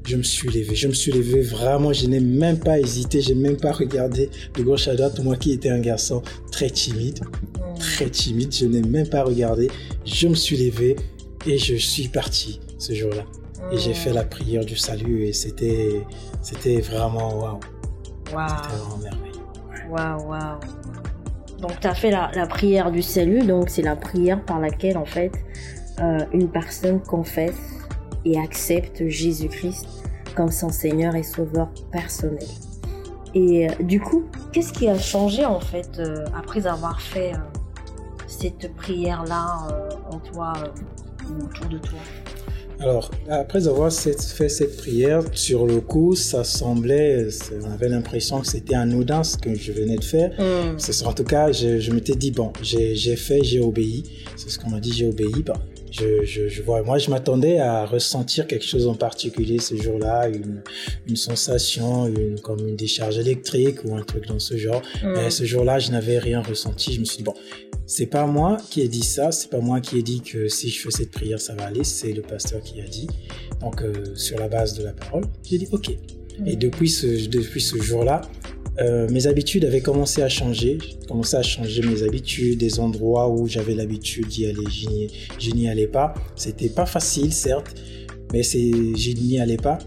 je 0.05 0.17
me 0.17 0.23
suis 0.23 0.49
levé. 0.49 0.75
Je 0.75 0.87
me 0.87 0.93
suis 0.93 1.11
levé 1.11 1.41
vraiment. 1.41 1.93
Je 1.93 2.07
n'ai 2.07 2.19
même 2.19 2.59
pas 2.59 2.79
hésité. 2.79 3.21
J'ai 3.21 3.35
même 3.35 3.57
pas 3.57 3.71
regardé 3.71 4.29
de 4.55 4.63
gauche 4.63 4.87
à 4.87 4.95
droite. 4.95 5.19
Moi 5.23 5.37
qui 5.37 5.51
étais 5.53 5.69
un 5.69 5.79
garçon 5.79 6.21
très 6.51 6.69
timide. 6.69 7.19
Très 7.83 8.09
timide, 8.09 8.53
je 8.53 8.65
n'ai 8.65 8.81
même 8.81 9.07
pas 9.07 9.23
regardé. 9.23 9.69
Je 10.05 10.27
me 10.27 10.35
suis 10.35 10.57
levé 10.57 10.95
et 11.45 11.57
je 11.57 11.75
suis 11.75 12.07
parti 12.07 12.59
ce 12.77 12.93
jour-là. 12.93 13.23
Et 13.71 13.77
j'ai 13.77 13.93
fait 13.93 14.13
la 14.13 14.23
prière 14.23 14.65
du 14.65 14.75
salut 14.75 15.25
et 15.25 15.33
c'était 15.33 16.01
c'était 16.41 16.81
vraiment 16.81 17.39
waouh. 17.39 17.59
Waouh. 18.33 18.93
Waouh, 19.89 20.59
Donc, 21.59 21.79
tu 21.79 21.87
as 21.87 21.93
fait 21.93 22.11
la, 22.11 22.47
prière 22.47 22.91
du 22.91 23.01
salut. 23.01 23.45
Donc, 23.45 23.69
c'est 23.69 23.81
la 23.81 23.95
prière 23.95 24.43
par 24.43 24.59
laquelle, 24.59 24.97
en 24.97 25.05
fait, 25.05 25.31
euh, 25.99 26.19
une 26.33 26.49
personne 26.49 26.99
confesse 27.01 27.61
et 28.25 28.39
accepte 28.39 29.07
Jésus-Christ 29.07 29.85
comme 30.35 30.51
son 30.51 30.69
Seigneur 30.69 31.15
et 31.15 31.23
Sauveur 31.23 31.69
personnel. 31.91 32.47
Et 33.35 33.69
euh, 33.69 33.73
du 33.81 33.99
coup, 33.99 34.23
qu'est-ce 34.51 34.73
qui 34.73 34.87
a 34.89 34.97
changé, 34.97 35.45
en 35.45 35.59
fait, 35.59 35.99
euh, 35.99 36.25
après 36.35 36.65
avoir 36.65 37.01
fait 37.01 37.33
cette 38.43 38.75
prière-là 38.75 39.67
en 40.11 40.19
toi, 40.19 40.51
autour 41.41 41.69
de 41.69 41.77
toi 41.77 41.99
alors, 42.79 43.11
après 43.29 43.67
avoir 43.67 43.93
fait 43.93 44.49
cette 44.49 44.75
prière, 44.75 45.21
sur 45.31 45.65
le 45.65 45.79
coup, 45.79 46.15
ça 46.15 46.43
semblait, 46.43 47.27
on 47.61 47.71
avait 47.71 47.87
l'impression 47.87 48.41
que 48.41 48.47
c'était 48.47 48.75
anodin 48.75 49.23
ce 49.23 49.37
que 49.37 49.55
je 49.55 49.71
venais 49.71 49.95
de 49.95 50.03
faire. 50.03 50.31
Mm. 50.37 51.05
En 51.05 51.13
tout 51.13 51.23
cas, 51.23 51.51
je, 51.53 51.91
m'étais 51.93 52.15
dit, 52.15 52.31
bon, 52.31 52.51
j'ai 52.61 53.15
fait, 53.15 53.41
j'ai 53.41 53.61
obéi. 53.61 54.03
C'est 54.35 54.49
ce 54.49 54.59
qu'on 54.59 54.71
m'a 54.71 54.81
dit, 54.81 54.91
j'ai 54.91 55.07
obéi. 55.07 55.31
Je, 55.93 56.47
je, 56.47 56.61
vois, 56.63 56.81
moi, 56.81 56.97
je 56.97 57.09
m'attendais 57.09 57.59
à 57.59 57.85
ressentir 57.85 58.47
quelque 58.47 58.65
chose 58.65 58.87
en 58.87 58.95
particulier 58.95 59.59
ce 59.59 59.75
jour-là, 59.75 60.27
une, 60.27 60.63
une 61.07 61.15
sensation, 61.15 62.07
une, 62.07 62.39
comme 62.39 62.67
une 62.67 62.75
décharge 62.75 63.19
électrique 63.19 63.83
ou 63.85 63.95
un 63.95 64.01
truc 64.01 64.27
dans 64.27 64.39
ce 64.39 64.57
genre. 64.57 64.81
Mais 65.03 65.29
ce 65.29 65.43
jour-là, 65.43 65.79
je 65.79 65.91
n'avais 65.91 66.17
rien 66.17 66.41
ressenti. 66.41 66.93
Je 66.93 66.99
me 66.99 67.05
suis 67.05 67.17
dit, 67.17 67.23
bon, 67.23 67.35
c'est 67.85 68.07
pas 68.07 68.25
moi 68.25 68.57
qui 68.69 68.81
ai 68.81 68.87
dit 68.87 69.03
ça, 69.03 69.31
c'est 69.31 69.49
pas 69.49 69.59
moi 69.59 69.81
qui 69.81 69.99
ai 69.99 70.03
dit 70.03 70.21
que 70.21 70.47
si 70.47 70.69
je 70.69 70.81
fais 70.81 70.91
cette 70.91 71.11
prière, 71.11 71.39
ça 71.39 71.53
va 71.53 71.65
aller, 71.65 71.83
c'est 71.83 72.11
le 72.11 72.21
pasteur 72.21 72.61
qui 72.61 72.81
a 72.81 72.85
dit. 72.85 73.07
Donc, 73.61 73.81
euh, 73.81 74.15
sur 74.15 74.39
la 74.39 74.47
base 74.47 74.73
de 74.73 74.83
la 74.83 74.93
parole, 74.93 75.25
j'ai 75.43 75.59
dit 75.59 75.67
OK. 75.71 75.91
Et 76.45 76.55
depuis 76.55 76.89
ce, 76.89 77.27
depuis 77.27 77.61
ce 77.61 77.77
jour-là, 77.77 78.21
euh, 78.79 79.07
mes 79.09 79.27
habitudes 79.27 79.65
avaient 79.65 79.81
commencé 79.81 80.21
à 80.21 80.29
changer. 80.29 80.79
J'ai 80.81 81.07
commencé 81.07 81.35
à 81.35 81.43
changer 81.43 81.81
mes 81.83 82.03
habitudes, 82.03 82.59
des 82.59 82.79
endroits 82.79 83.29
où 83.29 83.47
j'avais 83.47 83.75
l'habitude 83.75 84.27
d'y 84.27 84.45
aller, 84.45 85.09
je 85.39 85.51
n'y 85.51 85.67
allais 85.67 85.87
pas. 85.87 86.13
C'était 86.35 86.69
pas 86.69 86.85
facile, 86.85 87.33
certes, 87.33 87.75
mais 88.31 88.41
je 88.43 89.11
n'y 89.21 89.39
allais 89.39 89.57
pas. 89.57 89.77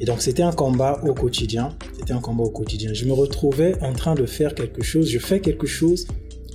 Et 0.00 0.04
donc, 0.04 0.22
c'était 0.22 0.44
un 0.44 0.52
combat 0.52 1.00
au 1.04 1.14
quotidien. 1.14 1.70
C'était 1.98 2.12
un 2.12 2.20
combat 2.20 2.44
au 2.44 2.50
quotidien. 2.50 2.92
Je 2.94 3.04
me 3.04 3.12
retrouvais 3.12 3.74
en 3.82 3.92
train 3.92 4.14
de 4.14 4.26
faire 4.26 4.54
quelque 4.54 4.82
chose. 4.82 5.10
Je 5.10 5.18
fais 5.18 5.40
quelque 5.40 5.66
chose 5.66 6.06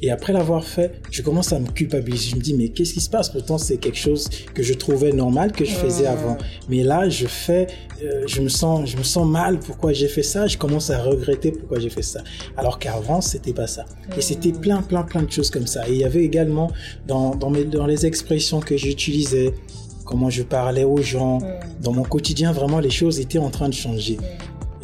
Et 0.04 0.12
après 0.12 0.34
l'avoir 0.34 0.66
fait, 0.66 1.00
je 1.12 1.22
commence 1.22 1.54
à 1.54 1.60
me 1.62 1.68
culpabiliser. 1.68 2.32
Je 2.32 2.36
me 2.36 2.42
dis, 2.42 2.54
mais 2.54 2.68
qu'est-ce 2.68 2.94
qui 2.94 3.00
se 3.00 3.10
passe? 3.10 3.30
Pourtant, 3.30 3.58
c'est 3.58 3.78
quelque 3.78 3.98
chose 3.98 4.28
que 4.54 4.62
je 4.62 4.74
trouvais 4.74 5.14
normal, 5.14 5.54
que 5.54 5.64
je 5.64 5.72
faisais 5.72 6.08
avant. 6.08 6.38
Mais 6.68 6.84
là, 6.84 7.08
je 7.08 7.26
fais, 7.26 7.68
euh, 8.04 8.24
je 8.28 8.42
me 8.42 8.50
sens, 8.50 8.90
je 8.90 8.98
me 8.98 9.04
sens 9.04 9.26
mal. 9.26 9.60
Pourquoi 9.60 9.94
j'ai 9.94 10.10
fait 10.10 10.22
ça 10.22 10.46
Je 10.46 10.58
commence 10.58 10.90
à 10.90 11.02
regretter 11.02 11.54
pourquoi 11.54 11.80
j'ai 11.80 11.90
fait 11.90 12.02
ça. 12.02 12.22
Alors 12.58 12.80
qu'avant, 12.80 13.22
c'était 13.22 13.54
pas 13.54 13.66
ça. 13.66 13.86
Et 14.18 14.22
c'était 14.22 14.52
plein, 14.52 14.82
plein, 14.82 15.04
plein 15.04 15.24
de 15.24 15.32
choses 15.32 15.50
comme 15.50 15.68
ça. 15.68 15.88
Et 15.88 15.94
il 15.94 16.00
y 16.00 16.04
avait 16.04 16.26
également 16.26 16.70
dans, 17.08 17.34
dans, 17.34 17.50
mes, 17.50 17.64
dans 17.64 17.86
les 17.86 18.06
expressions 18.06 18.60
que 18.60 18.76
j'utilisais, 18.76 19.54
comment 20.04 20.30
je 20.30 20.44
parlais 20.44 20.84
aux 20.84 21.02
gens, 21.02 21.40
dans 21.82 21.94
mon 21.94 22.04
quotidien, 22.04 22.52
vraiment, 22.52 22.82
les 22.82 22.90
choses 22.90 23.22
étaient 23.22 23.40
en 23.40 23.52
train 23.52 23.70
de 23.70 23.74
changer. 23.74 24.18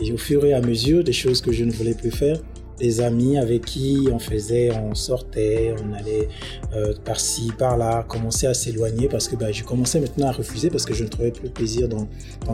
Et 0.01 0.13
au 0.13 0.17
fur 0.17 0.45
et 0.45 0.53
à 0.53 0.61
mesure, 0.61 1.03
des 1.03 1.11
choses 1.11 1.41
que 1.41 1.51
je 1.51 1.65
ne 1.65 1.73
voulais 1.73 1.93
plus 1.93 2.11
faire, 2.11 2.39
des 2.79 3.01
amis 3.01 3.37
avec 3.37 3.65
qui 3.65 4.07
on 4.11 4.19
faisait, 4.19 4.71
on 4.71 4.95
sortait, 4.95 5.75
on 5.83 5.93
allait 5.93 6.29
euh, 6.73 6.93
par-ci, 7.05 7.51
par-là, 7.57 8.03
commencer 8.07 8.47
à 8.47 8.53
s'éloigner 8.53 9.07
parce 9.07 9.27
que 9.27 9.35
bah, 9.35 9.51
je 9.51 9.63
commençais 9.63 9.99
maintenant 9.99 10.27
à 10.27 10.31
refuser 10.31 10.69
parce 10.69 10.85
que 10.85 10.93
je 10.93 11.03
ne 11.03 11.09
trouvais 11.09 11.31
plus 11.31 11.49
plaisir 11.49 11.87
dans, 11.87 12.07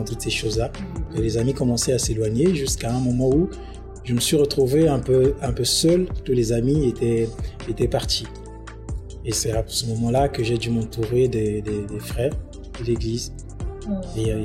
toutes 0.04 0.20
ces 0.20 0.30
choses-là. 0.30 0.70
Et 1.16 1.20
les 1.20 1.38
amis 1.38 1.54
commençaient 1.54 1.92
à 1.92 1.98
s'éloigner 1.98 2.54
jusqu'à 2.54 2.90
un 2.90 3.00
moment 3.00 3.30
où 3.30 3.48
je 4.04 4.12
me 4.12 4.20
suis 4.20 4.36
retrouvé 4.36 4.88
un 4.88 4.98
peu, 4.98 5.34
un 5.40 5.52
peu 5.52 5.64
seul. 5.64 6.06
Tous 6.24 6.32
les 6.32 6.52
amis 6.52 6.88
étaient, 6.88 7.28
étaient 7.68 7.88
partis. 7.88 8.26
Et 9.24 9.32
c'est 9.32 9.52
à 9.52 9.64
ce 9.66 9.86
moment-là 9.86 10.28
que 10.28 10.44
j'ai 10.44 10.58
dû 10.58 10.70
m'entourer 10.70 11.28
des 11.28 11.62
frères 11.98 12.32
de 12.78 12.84
l'église 12.84 13.32
et, 14.16 14.44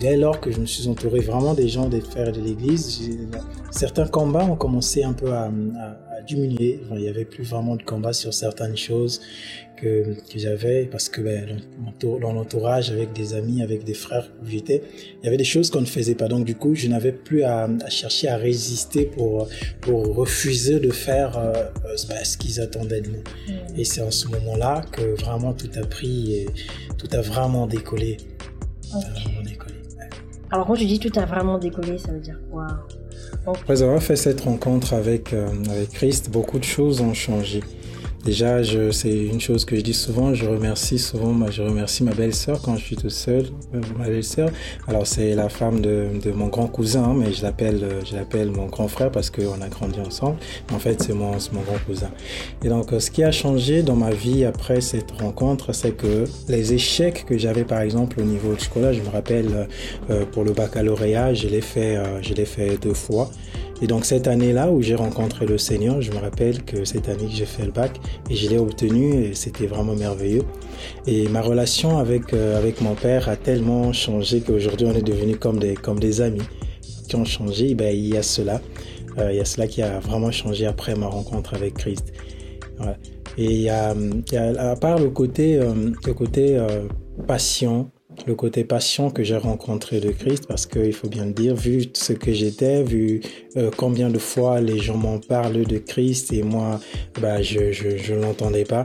dès 0.00 0.16
lors 0.16 0.40
que 0.40 0.50
je 0.50 0.60
me 0.60 0.66
suis 0.66 0.88
entouré 0.88 1.20
vraiment 1.20 1.54
des 1.54 1.68
gens, 1.68 1.88
des 1.88 2.00
frères 2.00 2.32
de 2.32 2.40
l'Église, 2.40 3.10
certains 3.70 4.06
combats 4.06 4.44
ont 4.44 4.56
commencé 4.56 5.02
un 5.02 5.12
peu 5.12 5.32
à, 5.32 5.50
diminuer. 6.26 6.80
il 6.90 6.96
n'y 6.96 7.08
avait 7.08 7.24
plus 7.24 7.44
vraiment 7.44 7.76
de 7.76 7.84
combats 7.84 8.12
sur 8.12 8.34
certaines 8.34 8.76
choses 8.76 9.20
que, 9.76 10.14
que 10.28 10.38
j'avais 10.38 10.86
parce 10.86 11.08
que 11.08 11.20
ben, 11.20 11.60
dans 12.00 12.32
l'entourage, 12.32 12.90
avec 12.90 13.12
des 13.12 13.34
amis, 13.34 13.62
avec 13.62 13.84
des 13.84 13.94
frères 13.94 14.28
où 14.42 14.46
j'étais, 14.46 14.82
il 15.20 15.24
y 15.24 15.28
avait 15.28 15.36
des 15.36 15.44
choses 15.44 15.70
qu'on 15.70 15.82
ne 15.82 15.86
faisait 15.86 16.14
pas. 16.14 16.26
Donc 16.26 16.44
du 16.44 16.54
coup, 16.54 16.74
je 16.74 16.88
n'avais 16.88 17.12
plus 17.12 17.44
à, 17.44 17.68
chercher 17.88 18.28
à 18.28 18.36
résister 18.36 19.04
pour, 19.04 19.48
pour 19.82 20.14
refuser 20.16 20.80
de 20.80 20.90
faire 20.90 21.38
euh, 21.38 21.52
ben, 22.08 22.24
ce 22.24 22.36
qu'ils 22.36 22.60
attendaient 22.60 23.02
de 23.02 23.10
nous. 23.10 23.24
Mm. 23.48 23.78
Et 23.78 23.84
c'est 23.84 24.00
en 24.00 24.10
ce 24.10 24.26
moment-là 24.28 24.84
que 24.90 25.02
vraiment 25.20 25.52
tout 25.52 25.70
a 25.76 25.86
pris 25.86 26.34
et 26.34 26.46
tout 26.98 27.08
a 27.12 27.20
vraiment 27.20 27.66
décollé. 27.66 28.16
Alors 30.50 30.66
quand 30.66 30.74
je 30.74 30.84
dis 30.84 30.98
tout 30.98 31.12
a 31.18 31.24
vraiment 31.24 31.58
décollé, 31.58 31.98
ça 31.98 32.12
veut 32.12 32.20
dire 32.20 32.38
quoi? 32.50 32.66
Après 33.46 33.82
avoir 33.82 34.02
fait 34.02 34.16
cette 34.16 34.40
rencontre 34.40 34.94
avec, 34.94 35.32
euh, 35.32 35.48
avec 35.70 35.90
Christ, 35.90 36.30
beaucoup 36.30 36.58
de 36.58 36.64
choses 36.64 37.00
ont 37.00 37.14
changé. 37.14 37.62
Déjà, 38.26 38.60
c'est 38.90 39.16
une 39.16 39.40
chose 39.40 39.64
que 39.64 39.76
je 39.76 39.82
dis 39.82 39.94
souvent, 39.94 40.34
je 40.34 40.46
remercie 40.46 40.98
souvent, 40.98 41.32
ma, 41.32 41.48
je 41.52 41.62
remercie 41.62 42.02
ma 42.02 42.12
belle-sœur 42.12 42.60
quand 42.60 42.76
je 42.76 42.82
suis 42.82 42.96
tout 42.96 43.08
seul, 43.08 43.44
euh, 43.72 43.80
ma 43.96 44.08
belle-sœur. 44.08 44.50
Alors 44.88 45.06
c'est 45.06 45.36
la 45.36 45.48
femme 45.48 45.80
de, 45.80 46.08
mon 46.34 46.48
grand 46.48 46.66
cousin, 46.66 47.04
hein, 47.04 47.14
mais 47.16 47.32
je 47.32 47.44
l'appelle, 47.44 47.84
euh, 47.84 48.00
je 48.04 48.16
l'appelle 48.16 48.50
mon 48.50 48.66
grand 48.66 48.88
frère 48.88 49.12
parce 49.12 49.30
qu'on 49.30 49.60
a 49.62 49.68
grandi 49.68 50.00
ensemble. 50.00 50.38
En 50.72 50.80
fait, 50.80 51.04
c'est 51.04 51.12
mon, 51.12 51.30
mon 51.52 51.60
grand 51.60 51.78
cousin. 51.86 52.10
Et 52.64 52.68
donc, 52.68 52.92
euh, 52.92 52.98
ce 52.98 53.12
qui 53.12 53.22
a 53.22 53.30
changé 53.30 53.84
dans 53.84 53.94
ma 53.94 54.10
vie 54.10 54.44
après 54.44 54.80
cette 54.80 55.12
rencontre, 55.12 55.72
c'est 55.72 55.92
que 55.92 56.24
les 56.48 56.72
échecs 56.72 57.26
que 57.26 57.38
j'avais, 57.38 57.62
par 57.62 57.80
exemple, 57.80 58.20
au 58.20 58.24
niveau 58.24 58.58
scolaire, 58.58 58.92
je 58.92 59.02
me 59.02 59.08
rappelle 59.08 59.68
pour 60.32 60.42
le 60.42 60.52
baccalauréat, 60.52 61.34
je 61.34 61.46
l'ai 61.46 61.60
fait, 61.60 61.96
je 62.22 62.34
l'ai 62.34 62.44
fait 62.44 62.76
deux 62.76 62.94
fois. 62.94 63.30
Et 63.82 63.86
donc 63.86 64.06
cette 64.06 64.26
année-là 64.26 64.70
où 64.70 64.80
j'ai 64.80 64.94
rencontré 64.94 65.44
le 65.46 65.58
Seigneur, 65.58 66.00
je 66.00 66.10
me 66.10 66.16
rappelle 66.18 66.64
que 66.64 66.84
cette 66.84 67.08
année 67.08 67.28
j'ai 67.30 67.44
fait 67.44 67.64
le 67.64 67.72
bac 67.72 68.00
et 68.30 68.34
je 68.34 68.48
l'ai 68.48 68.58
obtenu 68.58 69.24
et 69.24 69.34
c'était 69.34 69.66
vraiment 69.66 69.94
merveilleux. 69.94 70.44
Et 71.06 71.28
ma 71.28 71.42
relation 71.42 71.98
avec, 71.98 72.32
euh, 72.32 72.56
avec 72.56 72.80
mon 72.80 72.94
père 72.94 73.28
a 73.28 73.36
tellement 73.36 73.92
changé 73.92 74.40
qu'aujourd'hui 74.40 74.86
on 74.86 74.94
est 74.94 75.02
devenus 75.02 75.36
comme 75.38 75.58
des, 75.58 75.74
comme 75.74 76.00
des 76.00 76.22
amis 76.22 76.42
qui 77.06 77.16
ont 77.16 77.24
changé. 77.26 77.74
Ben, 77.74 77.94
il 77.94 78.08
y 78.08 78.16
a 78.16 78.22
cela. 78.22 78.60
Euh, 79.18 79.32
il 79.32 79.36
y 79.36 79.40
a 79.40 79.44
cela 79.44 79.66
qui 79.66 79.82
a 79.82 79.98
vraiment 80.00 80.30
changé 80.30 80.66
après 80.66 80.94
ma 80.94 81.06
rencontre 81.06 81.54
avec 81.54 81.74
Christ. 81.74 82.12
Et 83.38 83.44
il 83.44 83.60
y, 83.62 83.68
a, 83.68 83.94
à 84.58 84.76
part 84.76 84.98
le 84.98 85.10
côté, 85.10 85.58
euh, 85.58 85.92
le 86.06 86.14
côté 86.14 86.58
passion, 87.26 87.90
le 88.26 88.34
côté 88.34 88.64
passion 88.64 89.10
que 89.10 89.22
j'ai 89.22 89.36
rencontré 89.36 90.00
de 90.00 90.10
Christ, 90.10 90.46
parce 90.46 90.66
qu'il 90.66 90.92
faut 90.92 91.08
bien 91.08 91.26
le 91.26 91.32
dire, 91.32 91.54
vu 91.54 91.84
ce 91.92 92.12
que 92.12 92.32
j'étais, 92.32 92.82
vu 92.82 93.20
euh, 93.56 93.70
combien 93.76 94.10
de 94.10 94.18
fois 94.18 94.60
les 94.60 94.78
gens 94.78 94.96
m'en 94.96 95.18
parlent 95.18 95.64
de 95.64 95.78
Christ 95.78 96.32
et 96.32 96.42
moi, 96.42 96.80
bah, 97.20 97.42
je 97.42 98.12
ne 98.12 98.20
l'entendais 98.20 98.64
pas. 98.64 98.84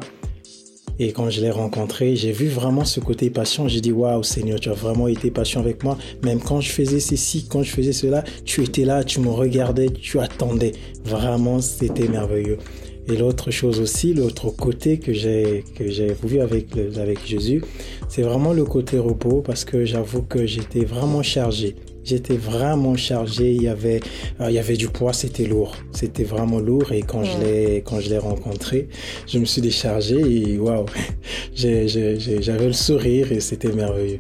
Et 1.00 1.14
quand 1.14 1.32
je 1.32 1.42
l'ai 1.42 1.50
rencontré, 1.50 2.16
j'ai 2.16 2.32
vu 2.32 2.48
vraiment 2.48 2.86
ce 2.86 3.00
côté 3.00 3.32
passion. 3.32 3.68
J'ai 3.68 3.82
dit, 3.82 3.92
waouh, 3.92 4.22
Seigneur, 4.22 4.60
tu 4.60 4.70
as 4.70 4.74
vraiment 4.74 5.08
été 5.08 5.32
patient 5.32 5.60
avec 5.60 5.84
moi. 5.84 5.98
Même 6.24 6.40
quand 6.40 6.62
je 6.62 6.70
faisais 6.70 7.00
ceci, 7.00 7.48
quand 7.50 7.64
je 7.64 7.72
faisais 7.72 7.92
cela, 7.94 8.24
tu 8.46 8.62
étais 8.64 8.86
là, 8.86 9.04
tu 9.04 9.20
me 9.20 9.30
regardais, 9.30 9.90
tu 9.90 10.20
attendais. 10.20 10.74
Vraiment, 11.04 11.60
c'était 11.60 12.08
merveilleux. 12.08 12.60
Et 13.08 13.18
l'autre 13.18 13.52
chose 13.52 13.80
aussi, 13.80 14.14
l'autre 14.14 14.50
côté 14.52 15.00
que 15.00 15.12
j'ai 15.12 15.64
que 15.76 15.90
j'ai 15.90 16.14
vu 16.24 16.40
avec 16.40 16.68
avec 16.98 17.26
Jésus, 17.26 17.64
c'est 18.08 18.22
vraiment 18.22 18.54
le 18.54 18.64
côté 18.64 19.00
repos 19.00 19.42
parce 19.42 19.66
que 19.66 19.86
j'avoue 19.86 20.22
que 20.22 20.46
j'étais 20.46 20.86
vraiment 20.86 21.24
chargé. 21.24 21.76
J'étais 22.04 22.38
vraiment 22.38 22.96
chargé. 22.96 23.54
Il 23.54 23.62
y 23.62 23.68
avait 23.68 24.00
euh, 24.40 24.50
il 24.50 24.54
y 24.54 24.60
avait 24.60 24.78
du 24.78 24.88
poids, 24.88 25.14
c'était 25.14 25.46
lourd, 25.46 25.76
c'était 25.92 26.24
vraiment 26.24 26.60
lourd. 26.60 26.92
Et 26.92 27.02
quand 27.02 27.24
je 27.24 27.38
l'ai 27.40 27.78
quand 27.86 28.00
je 28.00 28.10
l'ai 28.10 28.18
rencontré, 28.18 28.88
je 29.28 29.40
me 29.40 29.46
suis 29.46 29.62
déchargé 29.62 30.20
et 30.20 30.58
waouh, 30.60 30.86
j'avais 31.56 32.68
le 32.68 32.74
sourire 32.74 33.32
et 33.32 33.40
c'était 33.40 33.72
merveilleux. 33.72 34.20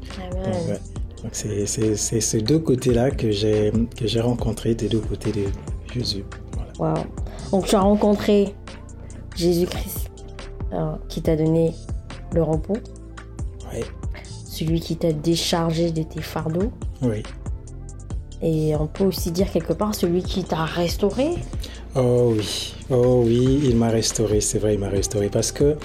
Donc 1.23 1.31
c'est 1.33 1.95
ces 1.95 2.41
deux 2.41 2.59
côtés-là 2.59 3.11
que 3.11 3.29
j'ai 3.29 3.71
que 3.95 4.07
j'ai 4.07 4.21
rencontré 4.21 4.73
des 4.73 4.87
deux 4.87 4.99
côtés 4.99 5.31
de 5.31 5.45
Jésus. 5.93 6.23
Waouh. 6.81 6.95
Donc 7.51 7.67
tu 7.67 7.75
as 7.75 7.79
rencontré 7.81 8.55
Jésus-Christ 9.35 10.09
euh, 10.73 10.95
qui 11.07 11.21
t'a 11.21 11.35
donné 11.35 11.75
le 12.33 12.41
repos. 12.41 12.77
Oui. 13.71 13.81
Celui 14.23 14.79
qui 14.79 14.97
t'a 14.97 15.13
déchargé 15.13 15.91
de 15.91 16.01
tes 16.01 16.21
fardeaux. 16.21 16.71
Oui. 17.03 17.21
Et 18.41 18.75
on 18.75 18.87
peut 18.87 19.03
aussi 19.03 19.31
dire 19.31 19.51
quelque 19.51 19.73
part 19.73 19.93
celui 19.93 20.23
qui 20.23 20.43
t'a 20.43 20.65
restauré. 20.65 21.35
Oh 21.95 22.33
oui, 22.35 22.73
oh 22.89 23.23
oui, 23.25 23.61
il 23.65 23.75
m'a 23.75 23.89
restauré, 23.89 24.41
c'est 24.41 24.57
vrai, 24.57 24.75
il 24.75 24.79
m'a 24.79 24.89
restauré 24.89 25.29
parce 25.29 25.51
que 25.51 25.75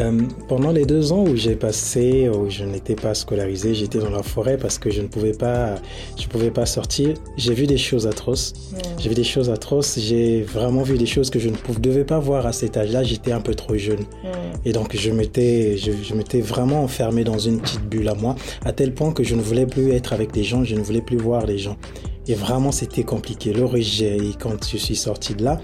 euh, 0.00 0.22
pendant 0.48 0.72
les 0.72 0.84
deux 0.84 1.12
ans 1.12 1.24
où 1.24 1.36
j'ai 1.36 1.54
passé, 1.54 2.28
où 2.28 2.50
je 2.50 2.64
n'étais 2.64 2.96
pas 2.96 3.14
scolarisé, 3.14 3.74
j'étais 3.74 3.98
dans 3.98 4.10
la 4.10 4.22
forêt 4.22 4.56
parce 4.56 4.78
que 4.78 4.90
je 4.90 5.00
ne 5.00 5.06
pouvais 5.06 5.32
pas, 5.32 5.76
je 6.18 6.26
pouvais 6.26 6.50
pas 6.50 6.66
sortir. 6.66 7.14
J'ai 7.36 7.54
vu 7.54 7.66
des 7.66 7.76
choses 7.76 8.06
atroces. 8.06 8.52
J'ai 8.98 9.08
vu 9.08 9.14
des 9.14 9.24
choses 9.24 9.50
atroces. 9.50 9.98
J'ai 9.98 10.42
vraiment 10.42 10.82
vu 10.82 10.98
des 10.98 11.06
choses 11.06 11.30
que 11.30 11.38
je 11.38 11.48
ne 11.48 11.54
pouvais, 11.54 11.80
devais 11.80 12.04
pas 12.04 12.18
voir 12.18 12.46
à 12.46 12.52
cet 12.52 12.76
âge-là. 12.76 13.04
J'étais 13.04 13.32
un 13.32 13.40
peu 13.40 13.54
trop 13.54 13.76
jeune. 13.76 14.04
Et 14.64 14.72
donc 14.72 14.96
je 14.96 15.10
m'étais, 15.10 15.76
je, 15.76 15.92
je 16.02 16.14
m'étais 16.14 16.40
vraiment 16.40 16.82
enfermé 16.82 17.22
dans 17.22 17.38
une 17.38 17.60
petite 17.60 17.84
bulle 17.88 18.08
à 18.08 18.14
moi, 18.14 18.34
à 18.64 18.72
tel 18.72 18.94
point 18.94 19.12
que 19.12 19.22
je 19.22 19.34
ne 19.34 19.42
voulais 19.42 19.66
plus 19.66 19.92
être 19.92 20.12
avec 20.12 20.32
des 20.32 20.42
gens, 20.42 20.64
je 20.64 20.74
ne 20.74 20.80
voulais 20.80 21.02
plus 21.02 21.18
voir 21.18 21.46
les 21.46 21.58
gens. 21.58 21.76
Et 22.26 22.34
vraiment, 22.34 22.72
c'était 22.72 23.02
compliqué. 23.02 23.52
Le 23.52 23.64
rejet, 23.64 24.16
et 24.16 24.32
quand 24.38 24.66
je 24.66 24.78
suis 24.78 24.96
sorti 24.96 25.34
de 25.34 25.44
là, 25.44 25.60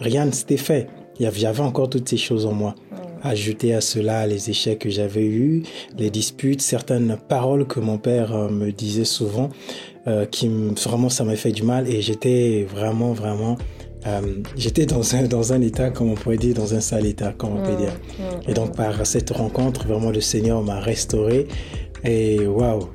rien 0.00 0.24
ne 0.24 0.32
s'était 0.32 0.56
fait. 0.56 0.88
Il 1.18 1.24
y 1.24 1.26
avait 1.26 1.60
encore 1.60 1.90
toutes 1.90 2.08
ces 2.08 2.16
choses 2.16 2.46
en 2.46 2.52
moi. 2.52 2.74
Ajouter 3.22 3.74
à 3.74 3.80
cela 3.80 4.26
les 4.26 4.50
échecs 4.50 4.78
que 4.80 4.90
j'avais 4.90 5.24
eus, 5.24 5.62
les 5.98 6.10
disputes, 6.10 6.62
certaines 6.62 7.18
paroles 7.28 7.66
que 7.66 7.80
mon 7.80 7.98
père 7.98 8.34
euh, 8.34 8.48
me 8.48 8.72
disait 8.72 9.04
souvent, 9.04 9.50
euh, 10.06 10.24
qui 10.24 10.48
vraiment 10.48 11.08
ça 11.08 11.24
m'a 11.24 11.36
fait 11.36 11.52
du 11.52 11.62
mal. 11.62 11.88
Et 11.88 12.00
j'étais 12.00 12.66
vraiment 12.70 13.12
vraiment 13.12 13.56
euh, 14.06 14.20
j'étais 14.56 14.86
dans 14.86 15.14
un 15.14 15.24
dans 15.24 15.52
un 15.52 15.60
état 15.60 15.90
comme 15.90 16.10
on 16.10 16.14
pourrait 16.14 16.38
dire 16.38 16.54
dans 16.54 16.74
un 16.74 16.80
sale 16.80 17.04
état 17.04 17.34
comme 17.36 17.58
on 17.58 17.62
peut 17.62 17.76
dire. 17.76 17.92
Et 18.48 18.54
donc 18.54 18.74
par 18.74 19.06
cette 19.06 19.30
rencontre 19.30 19.86
vraiment 19.86 20.10
le 20.10 20.20
Seigneur 20.20 20.62
m'a 20.62 20.80
restauré. 20.80 21.46
Et 22.04 22.46
waouh 22.46 22.88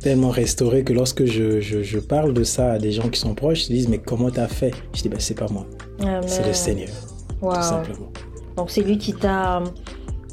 tellement 0.00 0.30
restauré 0.30 0.84
que 0.84 0.92
lorsque 0.92 1.24
je, 1.24 1.60
je, 1.60 1.98
parle 1.98 2.32
de 2.32 2.44
ça 2.44 2.72
à 2.72 2.78
des 2.78 2.92
gens 2.92 3.08
qui 3.08 3.18
sont 3.18 3.34
proches, 3.34 3.68
ils 3.68 3.74
disent 3.74 3.88
mais 3.88 3.98
comment 3.98 4.30
t'as 4.30 4.46
fait? 4.46 4.72
Je 4.94 5.02
dis 5.02 5.08
ben 5.08 5.18
c'est 5.18 5.34
pas 5.34 5.48
moi, 5.50 5.66
c'est 6.26 6.46
le 6.46 6.52
Seigneur, 6.52 6.90
tout 7.40 7.62
simplement. 7.62 8.12
Donc 8.56 8.70
c'est 8.70 8.82
lui 8.82 8.98
qui 8.98 9.12
t'a 9.12 9.62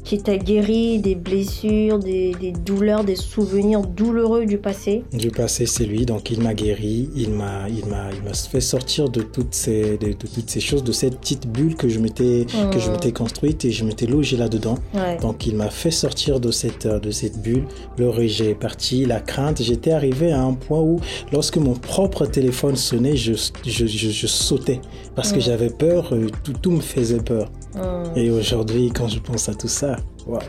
qui 0.04 0.18
t'a 0.18 0.36
guéri 0.36 0.98
des 0.98 1.14
blessures, 1.14 1.98
des, 1.98 2.34
des, 2.38 2.52
douleurs, 2.52 3.04
des 3.04 3.16
souvenirs 3.16 3.80
douloureux 3.80 4.44
du 4.44 4.58
passé 4.58 5.02
Du 5.12 5.30
passé, 5.30 5.64
c'est 5.64 5.86
lui. 5.86 6.04
Donc, 6.04 6.30
il 6.30 6.42
m'a 6.42 6.52
guéri. 6.52 7.08
Il 7.16 7.30
m'a, 7.30 7.68
il 7.70 7.86
m'a, 7.86 8.12
il 8.12 8.22
m'a 8.22 8.34
fait 8.34 8.60
sortir 8.60 9.08
de 9.08 9.22
toutes 9.22 9.54
ces, 9.54 9.96
de, 9.96 10.12
toutes 10.12 10.50
ces 10.50 10.60
choses, 10.60 10.84
de 10.84 10.92
cette 10.92 11.18
petite 11.18 11.48
bulle 11.48 11.74
que 11.74 11.88
je 11.88 11.98
m'étais, 11.98 12.44
que 12.70 12.78
je 12.78 12.88
mmh. 12.88 12.92
m'étais 12.92 13.12
construite 13.12 13.64
et 13.64 13.70
je 13.70 13.84
m'étais 13.84 14.06
logé 14.06 14.36
là-dedans. 14.36 14.76
Donc, 15.22 15.46
il 15.46 15.56
m'a 15.56 15.70
fait 15.70 15.90
sortir 15.90 16.38
de 16.38 16.50
cette, 16.50 16.86
de 16.86 17.10
cette 17.10 17.40
bulle. 17.40 17.64
Le 17.96 18.10
rejet 18.10 18.50
est 18.50 18.54
parti, 18.54 19.06
la 19.06 19.20
crainte. 19.20 19.62
J'étais 19.62 19.92
arrivé 19.92 20.32
à 20.32 20.42
un 20.42 20.52
point 20.52 20.80
où, 20.80 21.00
lorsque 21.32 21.56
mon 21.56 21.74
propre 21.74 22.26
téléphone 22.26 22.76
sonnait, 22.76 23.16
je, 23.16 23.32
je, 23.64 23.86
je, 23.86 24.26
sautais 24.26 24.80
parce 25.14 25.32
que 25.32 25.38
mmh. 25.38 25.42
j'avais 25.42 25.70
peur. 25.70 26.12
Euh, 26.12 26.26
tout, 26.42 26.52
tout 26.52 26.70
me 26.70 26.80
faisait 26.80 27.18
peur. 27.18 27.50
Hmm. 27.74 28.16
Et 28.16 28.30
aujourd'hui, 28.30 28.90
quand 28.94 29.08
je 29.08 29.18
pense 29.18 29.48
à 29.48 29.54
tout 29.54 29.68
ça, 29.68 29.96
waouh. 30.26 30.40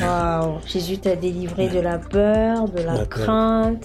Wow. 0.00 0.58
Jésus 0.66 0.98
t'a 0.98 1.16
délivré 1.16 1.68
de 1.68 1.80
la 1.80 1.98
peur, 1.98 2.68
de 2.68 2.82
la, 2.82 3.04
crainte. 3.06 3.84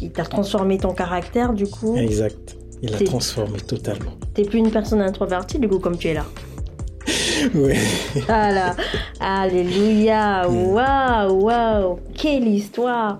Il 0.00 0.10
t'a 0.10 0.24
transformé 0.24 0.78
ton 0.78 0.92
caractère, 0.92 1.52
du 1.52 1.66
coup. 1.66 1.96
Exact. 1.96 2.56
Il 2.82 2.90
l'a 2.90 2.98
transformé 2.98 3.60
totalement. 3.60 4.12
T'es 4.34 4.44
plus 4.44 4.58
une 4.58 4.70
personne 4.70 5.00
introvertie, 5.00 5.58
du 5.58 5.68
coup, 5.68 5.78
comme 5.78 5.96
tu 5.96 6.08
es 6.08 6.14
là. 6.14 6.24
oui. 7.54 7.74
Voilà. 8.26 8.76
Alléluia. 9.20 10.48
Hmm. 10.48 10.72
Waouh, 10.72 11.44
waouh. 11.44 11.98
Quelle 12.14 12.48
histoire. 12.48 13.18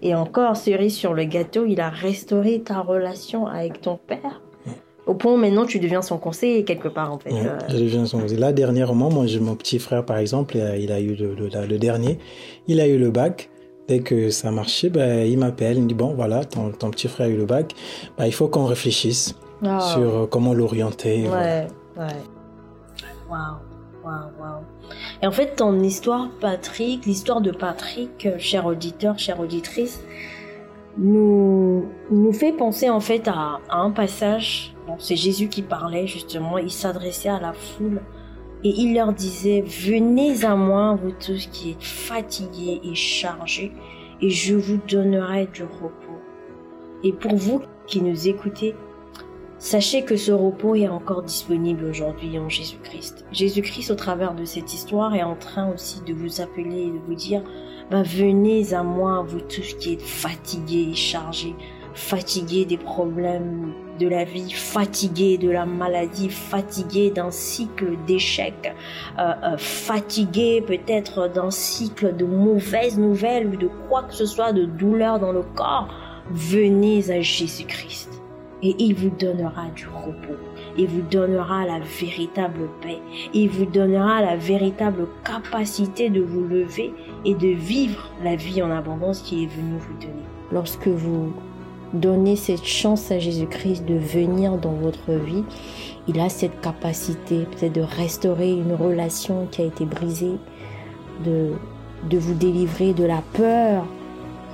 Et 0.00 0.14
encore, 0.14 0.56
cerise 0.56 0.96
sur 0.96 1.12
le 1.12 1.24
gâteau, 1.24 1.66
il 1.66 1.80
a 1.80 1.90
restauré 1.90 2.62
ta 2.62 2.80
relation 2.80 3.46
avec 3.46 3.80
ton 3.80 3.96
père. 3.96 4.40
Au 5.08 5.14
point 5.14 5.32
où 5.32 5.36
maintenant 5.36 5.64
tu 5.64 5.80
deviens 5.80 6.02
son 6.02 6.18
conseiller 6.18 6.64
quelque 6.64 6.86
part 6.86 7.12
en 7.12 7.18
fait. 7.18 7.32
Euh. 7.32 7.58
je 7.68 7.76
deviens 7.76 8.04
son 8.04 8.20
conseiller. 8.20 8.38
Là 8.38 8.52
dernièrement, 8.52 9.10
moi 9.10 9.26
j'ai 9.26 9.40
mon 9.40 9.56
petit 9.56 9.78
frère 9.78 10.04
par 10.04 10.18
exemple, 10.18 10.56
il 10.56 10.92
a 10.92 11.00
eu 11.00 11.14
le, 11.14 11.34
le, 11.34 11.78
dernier, 11.78 12.18
il 12.68 12.78
a 12.78 12.86
eu 12.86 12.98
le 12.98 13.10
bac. 13.10 13.50
Dès 13.88 14.00
que 14.00 14.28
ça 14.28 14.50
marchait, 14.50 14.90
ben, 14.90 15.26
il 15.26 15.38
m'appelle, 15.38 15.78
il 15.78 15.84
me 15.84 15.88
dit 15.88 15.94
bon 15.94 16.12
voilà, 16.12 16.44
ton, 16.44 16.72
ton, 16.72 16.90
petit 16.90 17.08
frère 17.08 17.28
a 17.28 17.30
eu 17.30 17.38
le 17.38 17.46
bac, 17.46 17.74
ben, 18.18 18.26
il 18.26 18.34
faut 18.34 18.46
qu'on 18.46 18.66
réfléchisse 18.66 19.34
ah. 19.64 19.80
sur 19.80 20.00
euh, 20.00 20.26
comment 20.26 20.52
l'orienter. 20.52 21.26
Ouais, 21.26 21.66
ouais. 21.96 22.06
Waouh, 23.30 23.56
waouh, 24.04 24.30
waouh. 24.38 24.62
Et 25.22 25.26
en 25.26 25.32
fait, 25.32 25.56
ton 25.56 25.80
histoire, 25.80 26.28
Patrick, 26.38 27.06
l'histoire 27.06 27.40
de 27.40 27.50
Patrick, 27.50 28.26
euh, 28.26 28.38
cher 28.38 28.66
auditeur, 28.66 29.18
chère 29.18 29.40
auditrice, 29.40 30.02
nous, 30.98 31.37
nous 32.10 32.32
fait 32.32 32.52
penser 32.52 32.88
en 32.90 33.00
fait 33.00 33.28
à, 33.28 33.60
un 33.70 33.90
passage. 33.90 34.74
c'est 34.98 35.16
Jésus 35.16 35.48
qui 35.48 35.62
parlait 35.62 36.06
justement, 36.06 36.58
il 36.58 36.70
s'adressait 36.70 37.28
à 37.28 37.40
la 37.40 37.52
foule 37.52 38.00
et 38.64 38.70
il 38.70 38.94
leur 38.94 39.12
disait, 39.12 39.62
venez 39.62 40.44
à 40.44 40.56
moi, 40.56 40.98
vous 41.00 41.12
tous 41.12 41.46
qui 41.52 41.70
êtes 41.72 41.82
fatigués 41.82 42.80
et 42.82 42.94
chargés, 42.94 43.72
et 44.20 44.30
je 44.30 44.56
vous 44.56 44.78
donnerai 44.88 45.46
du 45.46 45.62
repos. 45.62 46.18
Et 47.04 47.12
pour 47.12 47.36
vous 47.36 47.62
qui 47.86 48.02
nous 48.02 48.26
écoutez, 48.26 48.74
Sachez 49.60 50.04
que 50.04 50.16
ce 50.16 50.30
repos 50.30 50.76
est 50.76 50.86
encore 50.86 51.24
disponible 51.24 51.84
aujourd'hui 51.84 52.38
en 52.38 52.48
Jésus-Christ. 52.48 53.24
Jésus-Christ, 53.32 53.90
au 53.90 53.96
travers 53.96 54.34
de 54.34 54.44
cette 54.44 54.72
histoire, 54.72 55.16
est 55.16 55.24
en 55.24 55.34
train 55.34 55.72
aussi 55.72 56.00
de 56.02 56.14
vous 56.14 56.40
appeler 56.40 56.82
et 56.82 56.90
de 56.92 56.98
vous 57.04 57.16
dire, 57.16 57.42
ben, 57.90 58.04
venez 58.04 58.72
à 58.72 58.84
moi, 58.84 59.24
vous 59.26 59.40
tous 59.40 59.74
qui 59.74 59.94
êtes 59.94 60.02
fatigués 60.02 60.90
et 60.92 60.94
chargés, 60.94 61.56
fatigués 61.98 62.64
des 62.64 62.78
problèmes 62.78 63.72
de 63.98 64.06
la 64.06 64.24
vie, 64.24 64.52
fatigués 64.52 65.36
de 65.36 65.50
la 65.50 65.66
maladie, 65.66 66.28
fatigués 66.30 67.10
d'un 67.10 67.32
cycle 67.32 67.96
d'échecs, 68.06 68.72
euh, 69.18 69.32
euh, 69.42 69.56
fatigués 69.58 70.62
peut-être 70.64 71.28
d'un 71.28 71.50
cycle 71.50 72.14
de 72.14 72.24
mauvaises 72.24 72.98
nouvelles 72.98 73.48
ou 73.48 73.56
de 73.56 73.68
quoi 73.88 74.04
que 74.04 74.14
ce 74.14 74.26
soit, 74.26 74.52
de 74.52 74.64
douleur 74.64 75.18
dans 75.18 75.32
le 75.32 75.42
corps. 75.42 75.88
Venez 76.30 77.10
à 77.10 77.20
Jésus-Christ 77.20 78.22
et 78.62 78.76
il 78.78 78.94
vous 78.94 79.10
donnera 79.10 79.66
du 79.74 79.86
repos. 79.88 80.38
Il 80.76 80.86
vous 80.86 81.02
donnera 81.02 81.66
la 81.66 81.80
véritable 81.80 82.68
paix. 82.80 82.98
Il 83.34 83.48
vous 83.50 83.66
donnera 83.66 84.22
la 84.22 84.36
véritable 84.36 85.08
capacité 85.24 86.10
de 86.10 86.20
vous 86.20 86.44
lever 86.44 86.92
et 87.24 87.34
de 87.34 87.48
vivre 87.48 88.08
la 88.22 88.36
vie 88.36 88.62
en 88.62 88.70
abondance 88.70 89.20
qui 89.22 89.44
est 89.44 89.48
venue 89.48 89.78
vous 89.78 89.94
donner. 89.94 90.22
Lorsque 90.52 90.86
vous 90.86 91.32
donnez 91.92 92.36
cette 92.36 92.64
chance 92.64 93.10
à 93.10 93.18
Jésus-Christ 93.18 93.84
de 93.84 93.94
venir 93.94 94.56
dans 94.58 94.72
votre 94.72 95.12
vie, 95.12 95.44
il 96.06 96.20
a 96.20 96.28
cette 96.28 96.60
capacité 96.60 97.46
peut-être 97.50 97.72
de 97.72 97.80
restaurer 97.80 98.50
une 98.50 98.74
relation 98.74 99.46
qui 99.50 99.62
a 99.62 99.64
été 99.66 99.84
brisée, 99.84 100.36
de, 101.24 101.52
de 102.08 102.18
vous 102.18 102.34
délivrer 102.34 102.94
de 102.94 103.04
la 103.04 103.22
peur, 103.34 103.86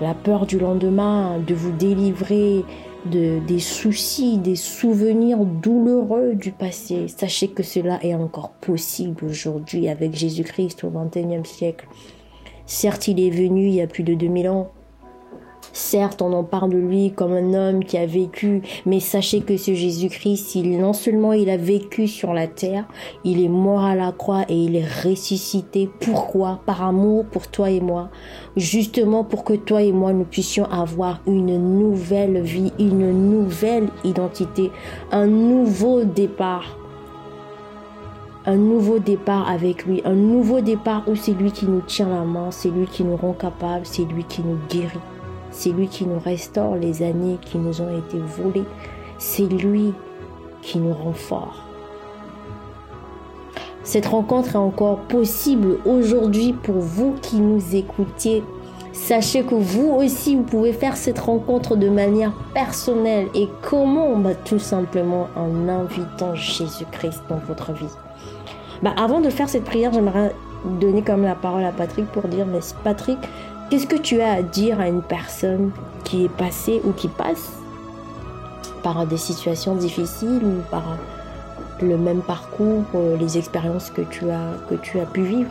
la 0.00 0.14
peur 0.14 0.46
du 0.46 0.58
lendemain, 0.58 1.38
de 1.38 1.54
vous 1.54 1.72
délivrer 1.72 2.64
de, 3.06 3.38
des 3.46 3.60
soucis, 3.60 4.38
des 4.38 4.56
souvenirs 4.56 5.44
douloureux 5.44 6.34
du 6.34 6.52
passé. 6.52 7.06
Sachez 7.08 7.48
que 7.48 7.62
cela 7.62 8.02
est 8.02 8.14
encore 8.14 8.50
possible 8.50 9.24
aujourd'hui 9.24 9.88
avec 9.88 10.14
Jésus-Christ 10.14 10.84
au 10.84 10.90
XXIe 10.90 11.44
siècle. 11.44 11.86
Certes, 12.66 13.08
il 13.08 13.20
est 13.20 13.30
venu 13.30 13.66
il 13.66 13.74
y 13.74 13.82
a 13.82 13.86
plus 13.86 14.04
de 14.04 14.14
2000 14.14 14.48
ans, 14.48 14.70
Certes, 15.76 16.22
on 16.22 16.32
en 16.32 16.44
parle 16.44 16.70
de 16.70 16.78
lui 16.78 17.10
comme 17.10 17.32
un 17.32 17.52
homme 17.52 17.84
qui 17.84 17.98
a 17.98 18.06
vécu, 18.06 18.62
mais 18.86 19.00
sachez 19.00 19.40
que 19.40 19.56
ce 19.56 19.74
Jésus-Christ, 19.74 20.54
il, 20.54 20.78
non 20.78 20.92
seulement 20.92 21.32
il 21.32 21.50
a 21.50 21.56
vécu 21.56 22.06
sur 22.06 22.32
la 22.32 22.46
terre, 22.46 22.84
il 23.24 23.42
est 23.42 23.48
mort 23.48 23.82
à 23.82 23.96
la 23.96 24.12
croix 24.12 24.44
et 24.48 24.54
il 24.54 24.76
est 24.76 24.86
ressuscité. 25.02 25.90
Pourquoi? 25.98 26.60
Par 26.64 26.84
amour 26.84 27.24
pour 27.24 27.48
toi 27.48 27.70
et 27.70 27.80
moi. 27.80 28.08
Justement 28.56 29.24
pour 29.24 29.42
que 29.42 29.54
toi 29.54 29.82
et 29.82 29.90
moi 29.90 30.12
nous 30.12 30.24
puissions 30.24 30.66
avoir 30.66 31.20
une 31.26 31.58
nouvelle 31.80 32.40
vie, 32.40 32.72
une 32.78 33.10
nouvelle 33.10 33.88
identité, 34.04 34.70
un 35.10 35.26
nouveau 35.26 36.04
départ 36.04 36.78
un 38.46 38.56
nouveau 38.56 38.98
départ 38.98 39.48
avec 39.50 39.86
lui, 39.86 40.02
un 40.04 40.12
nouveau 40.12 40.60
départ 40.60 41.08
où 41.08 41.16
c'est 41.16 41.32
lui 41.32 41.50
qui 41.50 41.64
nous 41.64 41.80
tient 41.80 42.10
la 42.10 42.24
main, 42.24 42.50
c'est 42.50 42.68
lui 42.68 42.86
qui 42.86 43.02
nous 43.02 43.16
rend 43.16 43.32
capables, 43.32 43.86
c'est 43.86 44.04
lui 44.04 44.22
qui 44.24 44.42
nous 44.42 44.58
guérit. 44.68 45.13
C'est 45.54 45.70
lui 45.70 45.86
qui 45.86 46.04
nous 46.04 46.18
restaure 46.18 46.74
les 46.74 47.04
années 47.04 47.38
qui 47.40 47.58
nous 47.58 47.80
ont 47.80 47.96
été 47.96 48.18
volées. 48.18 48.64
C'est 49.18 49.46
lui 49.46 49.94
qui 50.62 50.78
nous 50.78 50.92
rend. 50.92 51.14
Cette 53.84 54.06
rencontre 54.06 54.56
est 54.56 54.58
encore 54.58 54.98
possible 54.98 55.78
aujourd'hui 55.86 56.54
pour 56.54 56.80
vous 56.80 57.14
qui 57.22 57.36
nous 57.36 57.76
écoutiez. 57.76 58.42
Sachez 58.92 59.44
que 59.44 59.54
vous 59.54 59.92
aussi, 59.92 60.34
vous 60.34 60.42
pouvez 60.42 60.72
faire 60.72 60.96
cette 60.96 61.20
rencontre 61.20 61.76
de 61.76 61.88
manière 61.88 62.32
personnelle. 62.52 63.28
Et 63.34 63.48
comment? 63.62 64.16
Bah, 64.16 64.34
Tout 64.34 64.58
simplement 64.58 65.28
en 65.36 65.68
invitant 65.68 66.34
Jésus-Christ 66.34 67.22
dans 67.28 67.38
votre 67.46 67.72
vie. 67.72 67.94
Bah, 68.82 68.92
avant 68.96 69.20
de 69.20 69.30
faire 69.30 69.48
cette 69.48 69.64
prière, 69.64 69.92
j'aimerais 69.92 70.34
donner 70.80 71.02
comme 71.02 71.22
la 71.22 71.36
parole 71.36 71.64
à 71.64 71.72
Patrick 71.72 72.06
pour 72.06 72.24
dire, 72.24 72.46
mais 72.46 72.60
Patrick, 72.82 73.18
Qu'est-ce 73.74 73.88
que 73.88 73.96
tu 73.96 74.20
as 74.20 74.34
à 74.34 74.42
dire 74.42 74.78
à 74.78 74.86
une 74.86 75.02
personne 75.02 75.72
qui 76.04 76.26
est 76.26 76.28
passée 76.28 76.80
ou 76.84 76.92
qui 76.92 77.08
passe 77.08 77.54
par 78.84 79.04
des 79.04 79.16
situations 79.16 79.74
difficiles 79.74 80.42
ou 80.44 80.62
par 80.70 80.96
le 81.82 81.98
même 81.98 82.22
parcours, 82.22 82.84
euh, 82.94 83.16
les 83.16 83.36
expériences 83.36 83.90
que 83.90 84.02
tu 84.02 84.30
as, 84.30 84.52
que 84.70 84.76
tu 84.76 85.00
as 85.00 85.06
pu 85.06 85.24
vivre? 85.24 85.50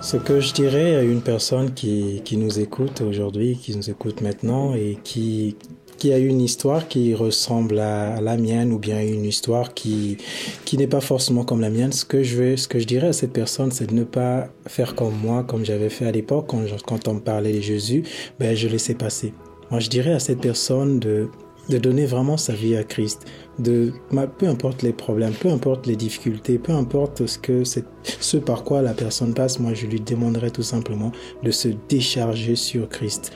Ce 0.00 0.16
que 0.16 0.38
je 0.38 0.54
dirais 0.54 0.94
à 0.94 1.02
une 1.02 1.22
personne 1.22 1.74
qui, 1.74 2.22
qui 2.24 2.36
nous 2.36 2.60
écoute 2.60 3.00
aujourd'hui, 3.00 3.58
qui 3.60 3.76
nous 3.76 3.90
écoute 3.90 4.20
maintenant 4.20 4.74
et 4.74 4.96
qui, 5.02 5.56
qui 5.98 6.12
a 6.12 6.18
une 6.18 6.40
histoire 6.40 6.88
qui 6.88 7.14
ressemble 7.14 7.78
à 7.78 8.20
la 8.20 8.36
mienne 8.36 8.72
ou 8.72 8.78
bien 8.78 9.02
une 9.02 9.24
histoire 9.24 9.74
qui 9.74 10.16
qui 10.64 10.76
n'est 10.78 10.86
pas 10.86 11.00
forcément 11.00 11.44
comme 11.44 11.60
la 11.60 11.70
mienne, 11.70 11.92
ce 11.92 12.04
que 12.04 12.22
je 12.22 12.36
veux, 12.36 12.56
ce 12.56 12.68
que 12.68 12.78
je 12.78 12.86
dirais 12.86 13.08
à 13.08 13.12
cette 13.12 13.32
personne, 13.32 13.70
c'est 13.72 13.88
de 13.88 13.94
ne 13.94 14.04
pas 14.04 14.48
faire 14.66 14.94
comme 14.94 15.14
moi, 15.22 15.44
comme 15.44 15.64
j'avais 15.64 15.90
fait 15.90 16.06
à 16.06 16.12
l'époque 16.12 16.46
quand, 16.86 17.08
on 17.08 17.14
me 17.14 17.20
parlait 17.20 17.52
de 17.52 17.60
Jésus, 17.60 18.04
ben 18.38 18.54
je 18.54 18.68
laissais 18.68 18.94
passer. 18.94 19.32
Moi, 19.70 19.80
je 19.80 19.90
dirais 19.90 20.12
à 20.12 20.18
cette 20.18 20.40
personne 20.40 20.98
de 20.98 21.28
de 21.68 21.78
donner 21.78 22.06
vraiment 22.06 22.36
sa 22.36 22.52
vie 22.52 22.76
à 22.76 22.84
Christ, 22.84 23.26
de 23.58 23.92
peu 24.38 24.46
importe 24.48 24.82
les 24.82 24.92
problèmes, 24.92 25.32
peu 25.32 25.48
importe 25.48 25.86
les 25.86 25.96
difficultés, 25.96 26.58
peu 26.58 26.72
importe 26.72 27.26
ce 27.26 27.38
que 27.38 27.64
c'est, 27.64 27.84
ce 28.02 28.36
par 28.36 28.64
quoi 28.64 28.82
la 28.82 28.94
personne 28.94 29.34
passe, 29.34 29.58
moi 29.58 29.74
je 29.74 29.86
lui 29.86 30.00
demanderai 30.00 30.50
tout 30.50 30.62
simplement 30.62 31.12
de 31.42 31.50
se 31.50 31.68
décharger 31.88 32.56
sur 32.56 32.88
Christ, 32.88 33.32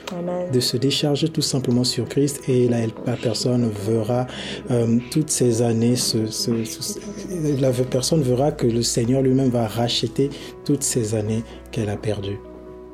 de 0.51 0.59
se 0.59 0.77
décharger 0.77 1.29
tout 1.29 1.41
simplement 1.41 1.83
sur 1.83 2.07
Christ 2.07 2.41
et 2.47 2.67
la, 2.67 2.81
la 3.05 3.17
personne 3.21 3.69
verra 3.85 4.27
euh, 4.71 4.97
toutes 5.11 5.29
ces 5.29 5.61
années, 5.61 5.95
la 7.59 7.71
personne 7.71 8.21
verra 8.21 8.51
que 8.51 8.67
le 8.67 8.81
Seigneur 8.81 9.21
lui-même 9.21 9.49
va 9.49 9.67
racheter 9.67 10.29
toutes 10.65 10.83
ces 10.83 11.15
années 11.15 11.43
qu'elle 11.71 11.89
a 11.89 11.97
perdues. 11.97 12.39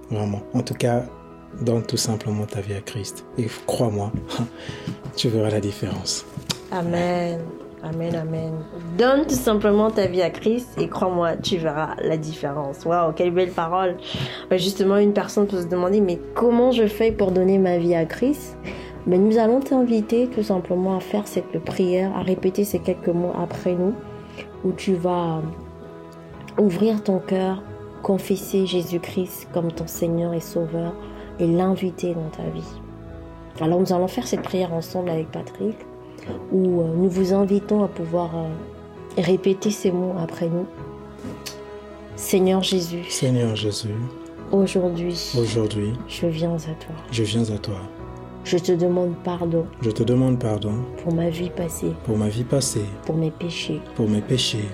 Vraiment. 0.09 0.41
En 0.53 0.61
tout 0.61 0.73
cas, 0.73 1.05
donne 1.61 1.83
tout 1.83 1.97
simplement 1.97 2.45
ta 2.45 2.61
vie 2.61 2.73
à 2.73 2.81
Christ. 2.81 3.25
Et 3.37 3.47
crois-moi, 3.65 4.11
tu 5.15 5.29
verras 5.29 5.49
la 5.49 5.59
différence. 5.59 6.25
Amen. 6.71 7.39
Amen, 7.81 8.13
amen. 8.13 8.53
Donne 8.97 9.25
tout 9.25 9.35
simplement 9.35 9.89
ta 9.89 10.07
vie 10.07 10.21
à 10.21 10.29
Christ 10.29 10.69
et 10.77 10.89
crois-moi, 10.89 11.37
tu 11.37 11.57
verras 11.57 11.95
la 12.03 12.17
différence. 12.17 12.83
Waouh, 12.83 13.13
quelle 13.13 13.31
belle 13.31 13.51
parole. 13.51 13.95
Justement, 14.51 14.97
une 14.97 15.13
personne 15.13 15.47
peut 15.47 15.61
se 15.61 15.67
demander, 15.67 16.01
mais 16.01 16.19
comment 16.35 16.71
je 16.71 16.87
fais 16.87 17.11
pour 17.11 17.31
donner 17.31 17.57
ma 17.57 17.77
vie 17.77 17.95
à 17.95 18.05
Christ? 18.05 18.57
Mais 19.07 19.17
Nous 19.17 19.37
allons 19.37 19.61
t'inviter 19.61 20.27
tout 20.27 20.43
simplement 20.43 20.97
à 20.97 20.99
faire 20.99 21.25
cette 21.25 21.57
prière, 21.63 22.11
à 22.17 22.21
répéter 22.21 22.65
ces 22.65 22.79
quelques 22.79 23.07
mots 23.07 23.33
après 23.41 23.75
nous, 23.75 23.93
où 24.65 24.73
tu 24.73 24.93
vas 24.95 25.41
ouvrir 26.59 27.01
ton 27.01 27.19
cœur, 27.19 27.63
confesser 28.03 28.65
Jésus-Christ 28.65 29.47
comme 29.53 29.71
ton 29.71 29.87
Seigneur 29.87 30.33
et 30.33 30.41
Sauveur 30.41 30.93
et 31.39 31.47
l'inviter 31.47 32.13
dans 32.13 32.29
ta 32.29 32.49
vie. 32.49 32.78
Alors 33.61 33.79
nous 33.79 33.93
allons 33.93 34.07
faire 34.07 34.27
cette 34.27 34.41
prière 34.41 34.73
ensemble 34.73 35.09
avec 35.09 35.31
Patrick 35.31 35.75
où 36.51 36.81
euh, 36.81 36.93
nous 36.95 37.09
vous 37.09 37.33
invitons 37.33 37.83
à 37.83 37.87
pouvoir 37.87 38.31
euh, 38.35 38.49
Répétez 39.17 39.71
ces 39.71 39.91
mots 39.91 40.13
après 40.21 40.47
nous. 40.47 40.65
Seigneur 42.15 42.63
Jésus, 42.63 43.03
Seigneur 43.09 43.55
Jésus, 43.55 43.95
aujourd'hui, 44.51 45.17
aujourd'hui, 45.37 45.93
je 46.07 46.27
viens 46.27 46.55
à 46.55 46.57
toi. 46.57 46.95
je 47.11 47.23
viens 47.23 47.43
à 47.49 47.57
toi. 47.57 47.79
Je 48.43 48.57
te 48.57 48.71
demande 48.71 49.13
pardon 49.23 49.65
Je 49.81 49.91
te 49.91 50.03
demande 50.03 50.39
pardon 50.39 50.73
pour 51.03 51.13
ma 51.13 51.29
vie 51.29 51.49
passée, 51.49 51.91
pour 52.05 52.17
ma 52.17 52.29
vie 52.29 52.43
passée, 52.43 52.85
pour 53.05 53.15
mes 53.15 53.31
péchés. 53.31 53.81
pour 53.95 54.07
mes 54.07 54.21
péchés. 54.21 54.67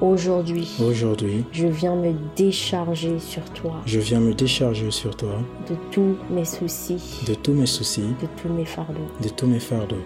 Aujourd'hui, 0.00 0.68
Aujourd'hui, 0.80 1.44
je 1.50 1.66
viens 1.66 1.96
me 1.96 2.12
décharger 2.36 3.18
sur 3.18 3.42
toi 3.50 3.74
je 3.84 3.98
viens 3.98 4.20
me 4.20 4.32
décharger 4.32 4.92
sur 4.92 5.16
toi 5.16 5.40
de 5.68 5.74
tous 5.90 6.16
mes 6.30 6.44
soucis, 6.44 7.24
de 7.26 7.34
tous 7.34 7.52
mes 7.52 7.66
soucis, 7.66 8.14
de 8.22 8.28
tous 8.40 8.48
mes 8.48 8.64
fardeaux. 8.64 9.08
de 9.22 9.28
tous 9.28 9.46
mes 9.48 9.58
fardeaux. 9.58 9.96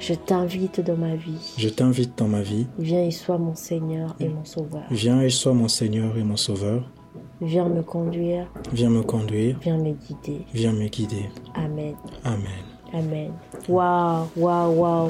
Je 0.00 0.14
t'invite 0.14 0.80
dans 0.80 0.96
ma 0.96 1.14
vie. 1.14 1.54
Je 1.56 1.68
t'invite 1.70 2.18
dans 2.18 2.28
ma 2.28 2.42
vie. 2.42 2.66
Viens 2.78 3.02
et 3.04 3.10
sois 3.12 3.38
mon 3.38 3.54
Seigneur 3.54 4.14
et 4.20 4.28
mon 4.28 4.44
Sauveur. 4.44 4.82
Viens 4.90 5.20
et 5.22 5.30
sois 5.30 5.54
mon 5.54 5.68
Seigneur 5.68 6.16
et 6.18 6.22
mon 6.24 6.36
Sauveur. 6.36 6.82
Viens 7.40 7.68
me 7.68 7.82
conduire, 7.82 8.46
Viens 8.72 8.90
me 8.90 9.02
conduire, 9.02 9.56
viens 9.62 9.78
me 9.78 9.92
guider. 9.92 10.44
viens 10.52 10.72
me 10.72 10.88
guider. 10.88 11.30
Amen. 11.54 11.94
Amen. 12.24 12.64
Amen. 12.92 13.30
Waouh, 13.68 14.26
waouh, 14.36 14.72
waouh. 14.74 15.08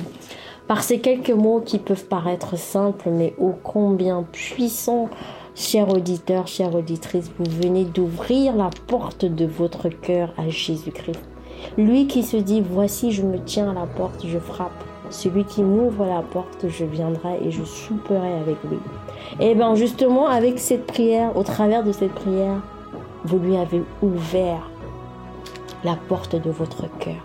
Par 0.69 0.83
ces 0.83 0.99
quelques 0.99 1.31
mots 1.31 1.61
qui 1.65 1.79
peuvent 1.79 2.07
paraître 2.07 2.59
simples, 2.59 3.09
mais 3.11 3.35
ô 3.39 3.53
combien 3.63 4.25
puissants, 4.25 5.09
chers 5.55 5.89
auditeurs, 5.89 6.49
chères 6.49 6.75
auditrices, 6.75 7.31
vous 7.39 7.49
venez 7.49 7.85
d'ouvrir 7.85 8.57
la 8.57 8.71
porte 8.89 9.25
de 9.25 9.47
votre 9.47 9.89
cœur 9.89 10.35
à 10.37 10.49
Jésus-Christ. 10.49 11.23
Lui 11.79 12.09
qui 12.09 12.25
se 12.25 12.37
dit, 12.37 12.61
voici, 12.61 13.13
je 13.13 13.23
me 13.23 13.39
tiens 13.39 13.71
à 13.71 13.75
la 13.75 13.87
porte, 13.87 14.27
je 14.27 14.39
frappe. 14.41 14.73
Celui 15.09 15.45
qui 15.45 15.63
m'ouvre 15.63 16.05
la 16.05 16.23
porte, 16.23 16.67
je 16.69 16.85
viendrai 16.85 17.39
et 17.45 17.53
je 17.53 17.63
souperai 17.63 18.35
avec 18.35 18.57
lui. 18.69 18.79
Et 19.39 19.55
bien 19.55 19.77
justement, 19.77 20.27
avec 20.27 20.59
cette 20.59 20.87
prière, 20.87 21.37
au 21.37 21.45
travers 21.45 21.85
de 21.85 21.93
cette 21.93 22.13
prière, 22.13 22.61
vous 23.25 23.39
lui 23.39 23.57
avez 23.57 23.85
ouvert 24.03 24.69
la 25.85 25.95
porte 26.09 26.35
de 26.35 26.51
votre 26.51 26.89
cœur. 26.99 27.25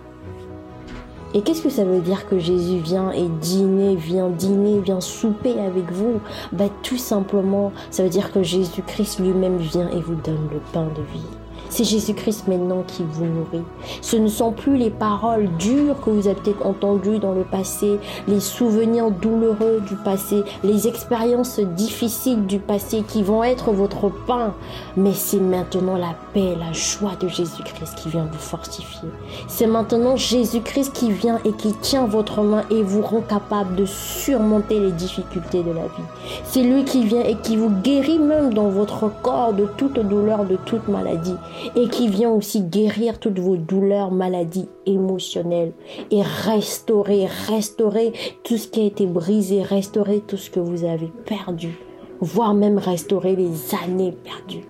Et 1.33 1.41
qu'est-ce 1.41 1.61
que 1.61 1.69
ça 1.69 1.85
veut 1.85 2.01
dire 2.01 2.27
que 2.27 2.39
Jésus 2.39 2.79
vient 2.79 3.11
et 3.11 3.27
dîner, 3.27 3.95
vient 3.95 4.29
dîner, 4.29 4.79
vient 4.79 4.99
souper 4.99 5.59
avec 5.59 5.89
vous? 5.91 6.19
Bah, 6.51 6.65
Tout 6.83 6.97
simplement, 6.97 7.71
ça 7.89 8.03
veut 8.03 8.09
dire 8.09 8.31
que 8.33 8.43
Jésus-Christ 8.43 9.19
lui-même 9.19 9.57
vient 9.57 9.89
et 9.89 10.01
vous 10.01 10.15
donne 10.15 10.49
le 10.51 10.59
pain 10.73 10.87
de 10.87 11.01
vie. 11.13 11.40
C'est 11.71 11.85
Jésus-Christ 11.85 12.49
maintenant 12.49 12.83
qui 12.85 13.01
vous 13.09 13.23
nourrit. 13.23 13.63
Ce 14.01 14.17
ne 14.17 14.27
sont 14.27 14.51
plus 14.51 14.75
les 14.75 14.89
paroles 14.89 15.47
dures 15.57 16.01
que 16.01 16.09
vous 16.09 16.27
avez 16.27 16.35
peut-être 16.35 16.65
entendues 16.65 17.17
dans 17.17 17.31
le 17.31 17.43
passé, 17.43 17.97
les 18.27 18.41
souvenirs 18.41 19.09
douloureux 19.09 19.81
du 19.87 19.95
passé, 19.95 20.43
les 20.65 20.89
expériences 20.89 21.61
difficiles 21.61 22.45
du 22.45 22.59
passé 22.59 23.05
qui 23.07 23.23
vont 23.23 23.41
être 23.45 23.71
votre 23.71 24.09
pain. 24.27 24.53
Mais 24.97 25.13
c'est 25.13 25.39
maintenant 25.39 25.95
la 25.95 26.13
paix, 26.33 26.57
la 26.59 26.73
joie 26.73 27.15
de 27.21 27.29
Jésus-Christ 27.29 27.95
qui 27.95 28.09
vient 28.09 28.27
vous 28.29 28.37
fortifier. 28.37 29.07
C'est 29.47 29.65
maintenant 29.65 30.17
Jésus-Christ 30.17 30.91
qui 30.91 31.13
vient 31.13 31.39
et 31.45 31.53
qui 31.53 31.71
tient 31.75 32.05
votre 32.05 32.41
main 32.41 32.63
et 32.69 32.83
vous 32.83 33.01
rend 33.01 33.21
capable 33.21 33.77
de 33.77 33.85
surmonter 33.85 34.77
les 34.77 34.91
difficultés 34.91 35.63
de 35.63 35.71
la 35.71 35.83
vie. 35.83 36.41
C'est 36.43 36.63
lui 36.63 36.83
qui 36.83 37.05
vient 37.05 37.23
et 37.23 37.35
qui 37.35 37.55
vous 37.55 37.69
guérit 37.69 38.19
même 38.19 38.53
dans 38.53 38.67
votre 38.67 39.09
corps 39.21 39.53
de 39.53 39.67
toute 39.77 39.97
douleur, 39.97 40.43
de 40.43 40.57
toute 40.57 40.89
maladie 40.89 41.37
et 41.75 41.87
qui 41.87 42.07
vient 42.07 42.31
aussi 42.31 42.61
guérir 42.61 43.19
toutes 43.19 43.39
vos 43.39 43.57
douleurs, 43.57 44.11
maladies 44.11 44.69
émotionnelles 44.85 45.73
et 46.09 46.21
restaurer, 46.21 47.27
restaurer 47.47 48.13
tout 48.43 48.57
ce 48.57 48.67
qui 48.67 48.81
a 48.81 48.85
été 48.85 49.05
brisé, 49.05 49.61
restaurer 49.61 50.21
tout 50.21 50.37
ce 50.37 50.49
que 50.49 50.59
vous 50.59 50.83
avez 50.83 51.11
perdu, 51.25 51.77
voire 52.19 52.53
même 52.53 52.77
restaurer 52.77 53.35
les 53.35 53.75
années 53.83 54.13
perdues. 54.23 54.65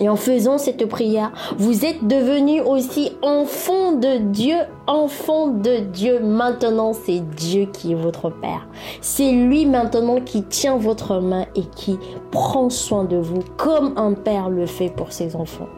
Et 0.00 0.08
en 0.08 0.16
faisant 0.16 0.58
cette 0.58 0.86
prière, 0.86 1.30
vous 1.56 1.84
êtes 1.84 2.04
devenu 2.06 2.60
aussi 2.60 3.12
enfant 3.22 3.92
de 3.92 4.18
Dieu, 4.18 4.56
enfant 4.88 5.46
de 5.48 5.78
Dieu. 5.78 6.18
Maintenant, 6.18 6.92
c'est 6.92 7.20
Dieu 7.20 7.66
qui 7.72 7.92
est 7.92 7.96
votre 7.96 8.28
Père. 8.28 8.66
C'est 9.00 9.30
lui 9.30 9.66
maintenant 9.66 10.20
qui 10.20 10.42
tient 10.42 10.76
votre 10.76 11.20
main 11.20 11.46
et 11.54 11.62
qui 11.76 11.96
prend 12.32 12.70
soin 12.70 13.04
de 13.04 13.16
vous 13.16 13.40
comme 13.56 13.94
un 13.96 14.14
père 14.14 14.50
le 14.50 14.66
fait 14.66 14.88
pour 14.88 15.12
ses 15.12 15.36
enfants. 15.36 15.68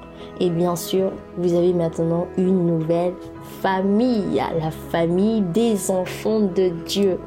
Et 0.40 0.48
bien 0.48 0.76
sûr, 0.76 1.12
vous 1.36 1.54
avez 1.54 1.74
maintenant 1.74 2.26
une 2.38 2.66
nouvelle 2.66 3.14
famille, 3.60 4.42
la 4.60 4.70
famille 4.70 5.42
des 5.42 5.90
enfants 5.90 6.40
de 6.40 6.70
Dieu. 6.86 7.18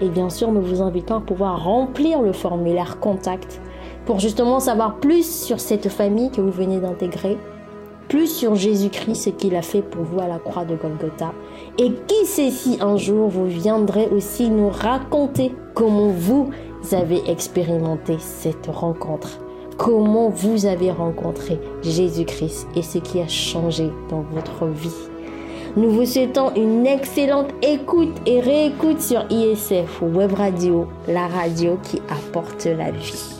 Et 0.00 0.08
bien 0.08 0.30
sûr, 0.30 0.52
nous 0.52 0.62
vous 0.62 0.80
invitons 0.80 1.16
à 1.16 1.20
pouvoir 1.20 1.64
remplir 1.64 2.22
le 2.22 2.32
formulaire 2.32 3.00
contact 3.00 3.60
pour 4.06 4.18
justement 4.18 4.60
savoir 4.60 4.96
plus 4.96 5.28
sur 5.28 5.60
cette 5.60 5.88
famille 5.88 6.30
que 6.30 6.40
vous 6.40 6.50
venez 6.50 6.78
d'intégrer, 6.78 7.38
plus 8.08 8.26
sur 8.26 8.56
Jésus-Christ, 8.56 9.14
ce 9.14 9.30
qu'il 9.30 9.54
a 9.54 9.62
fait 9.62 9.82
pour 9.82 10.02
vous 10.02 10.20
à 10.20 10.26
la 10.26 10.38
croix 10.38 10.64
de 10.64 10.74
Golgotha. 10.74 11.32
Et 11.78 11.92
qui 12.08 12.26
sait 12.26 12.50
si 12.50 12.78
un 12.80 12.96
jour 12.96 13.28
vous 13.28 13.46
viendrez 13.46 14.08
aussi 14.08 14.50
nous 14.50 14.68
raconter 14.68 15.54
comment 15.74 16.08
vous 16.08 16.50
avez 16.92 17.22
expérimenté 17.30 18.16
cette 18.18 18.66
rencontre, 18.66 19.38
comment 19.76 20.28
vous 20.28 20.66
avez 20.66 20.90
rencontré 20.90 21.60
Jésus-Christ 21.82 22.66
et 22.74 22.82
ce 22.82 22.98
qui 22.98 23.20
a 23.20 23.28
changé 23.28 23.90
dans 24.08 24.24
votre 24.32 24.66
vie. 24.66 24.90
Nous 25.76 25.90
vous 25.90 26.04
souhaitons 26.04 26.52
une 26.56 26.84
excellente 26.84 27.50
écoute 27.62 28.16
et 28.26 28.40
réécoute 28.40 29.00
sur 29.00 29.24
ISF 29.30 30.02
Web 30.02 30.32
Radio, 30.32 30.88
la 31.06 31.28
radio 31.28 31.78
qui 31.84 32.02
apporte 32.10 32.66
la 32.66 32.90
vie. 32.90 33.39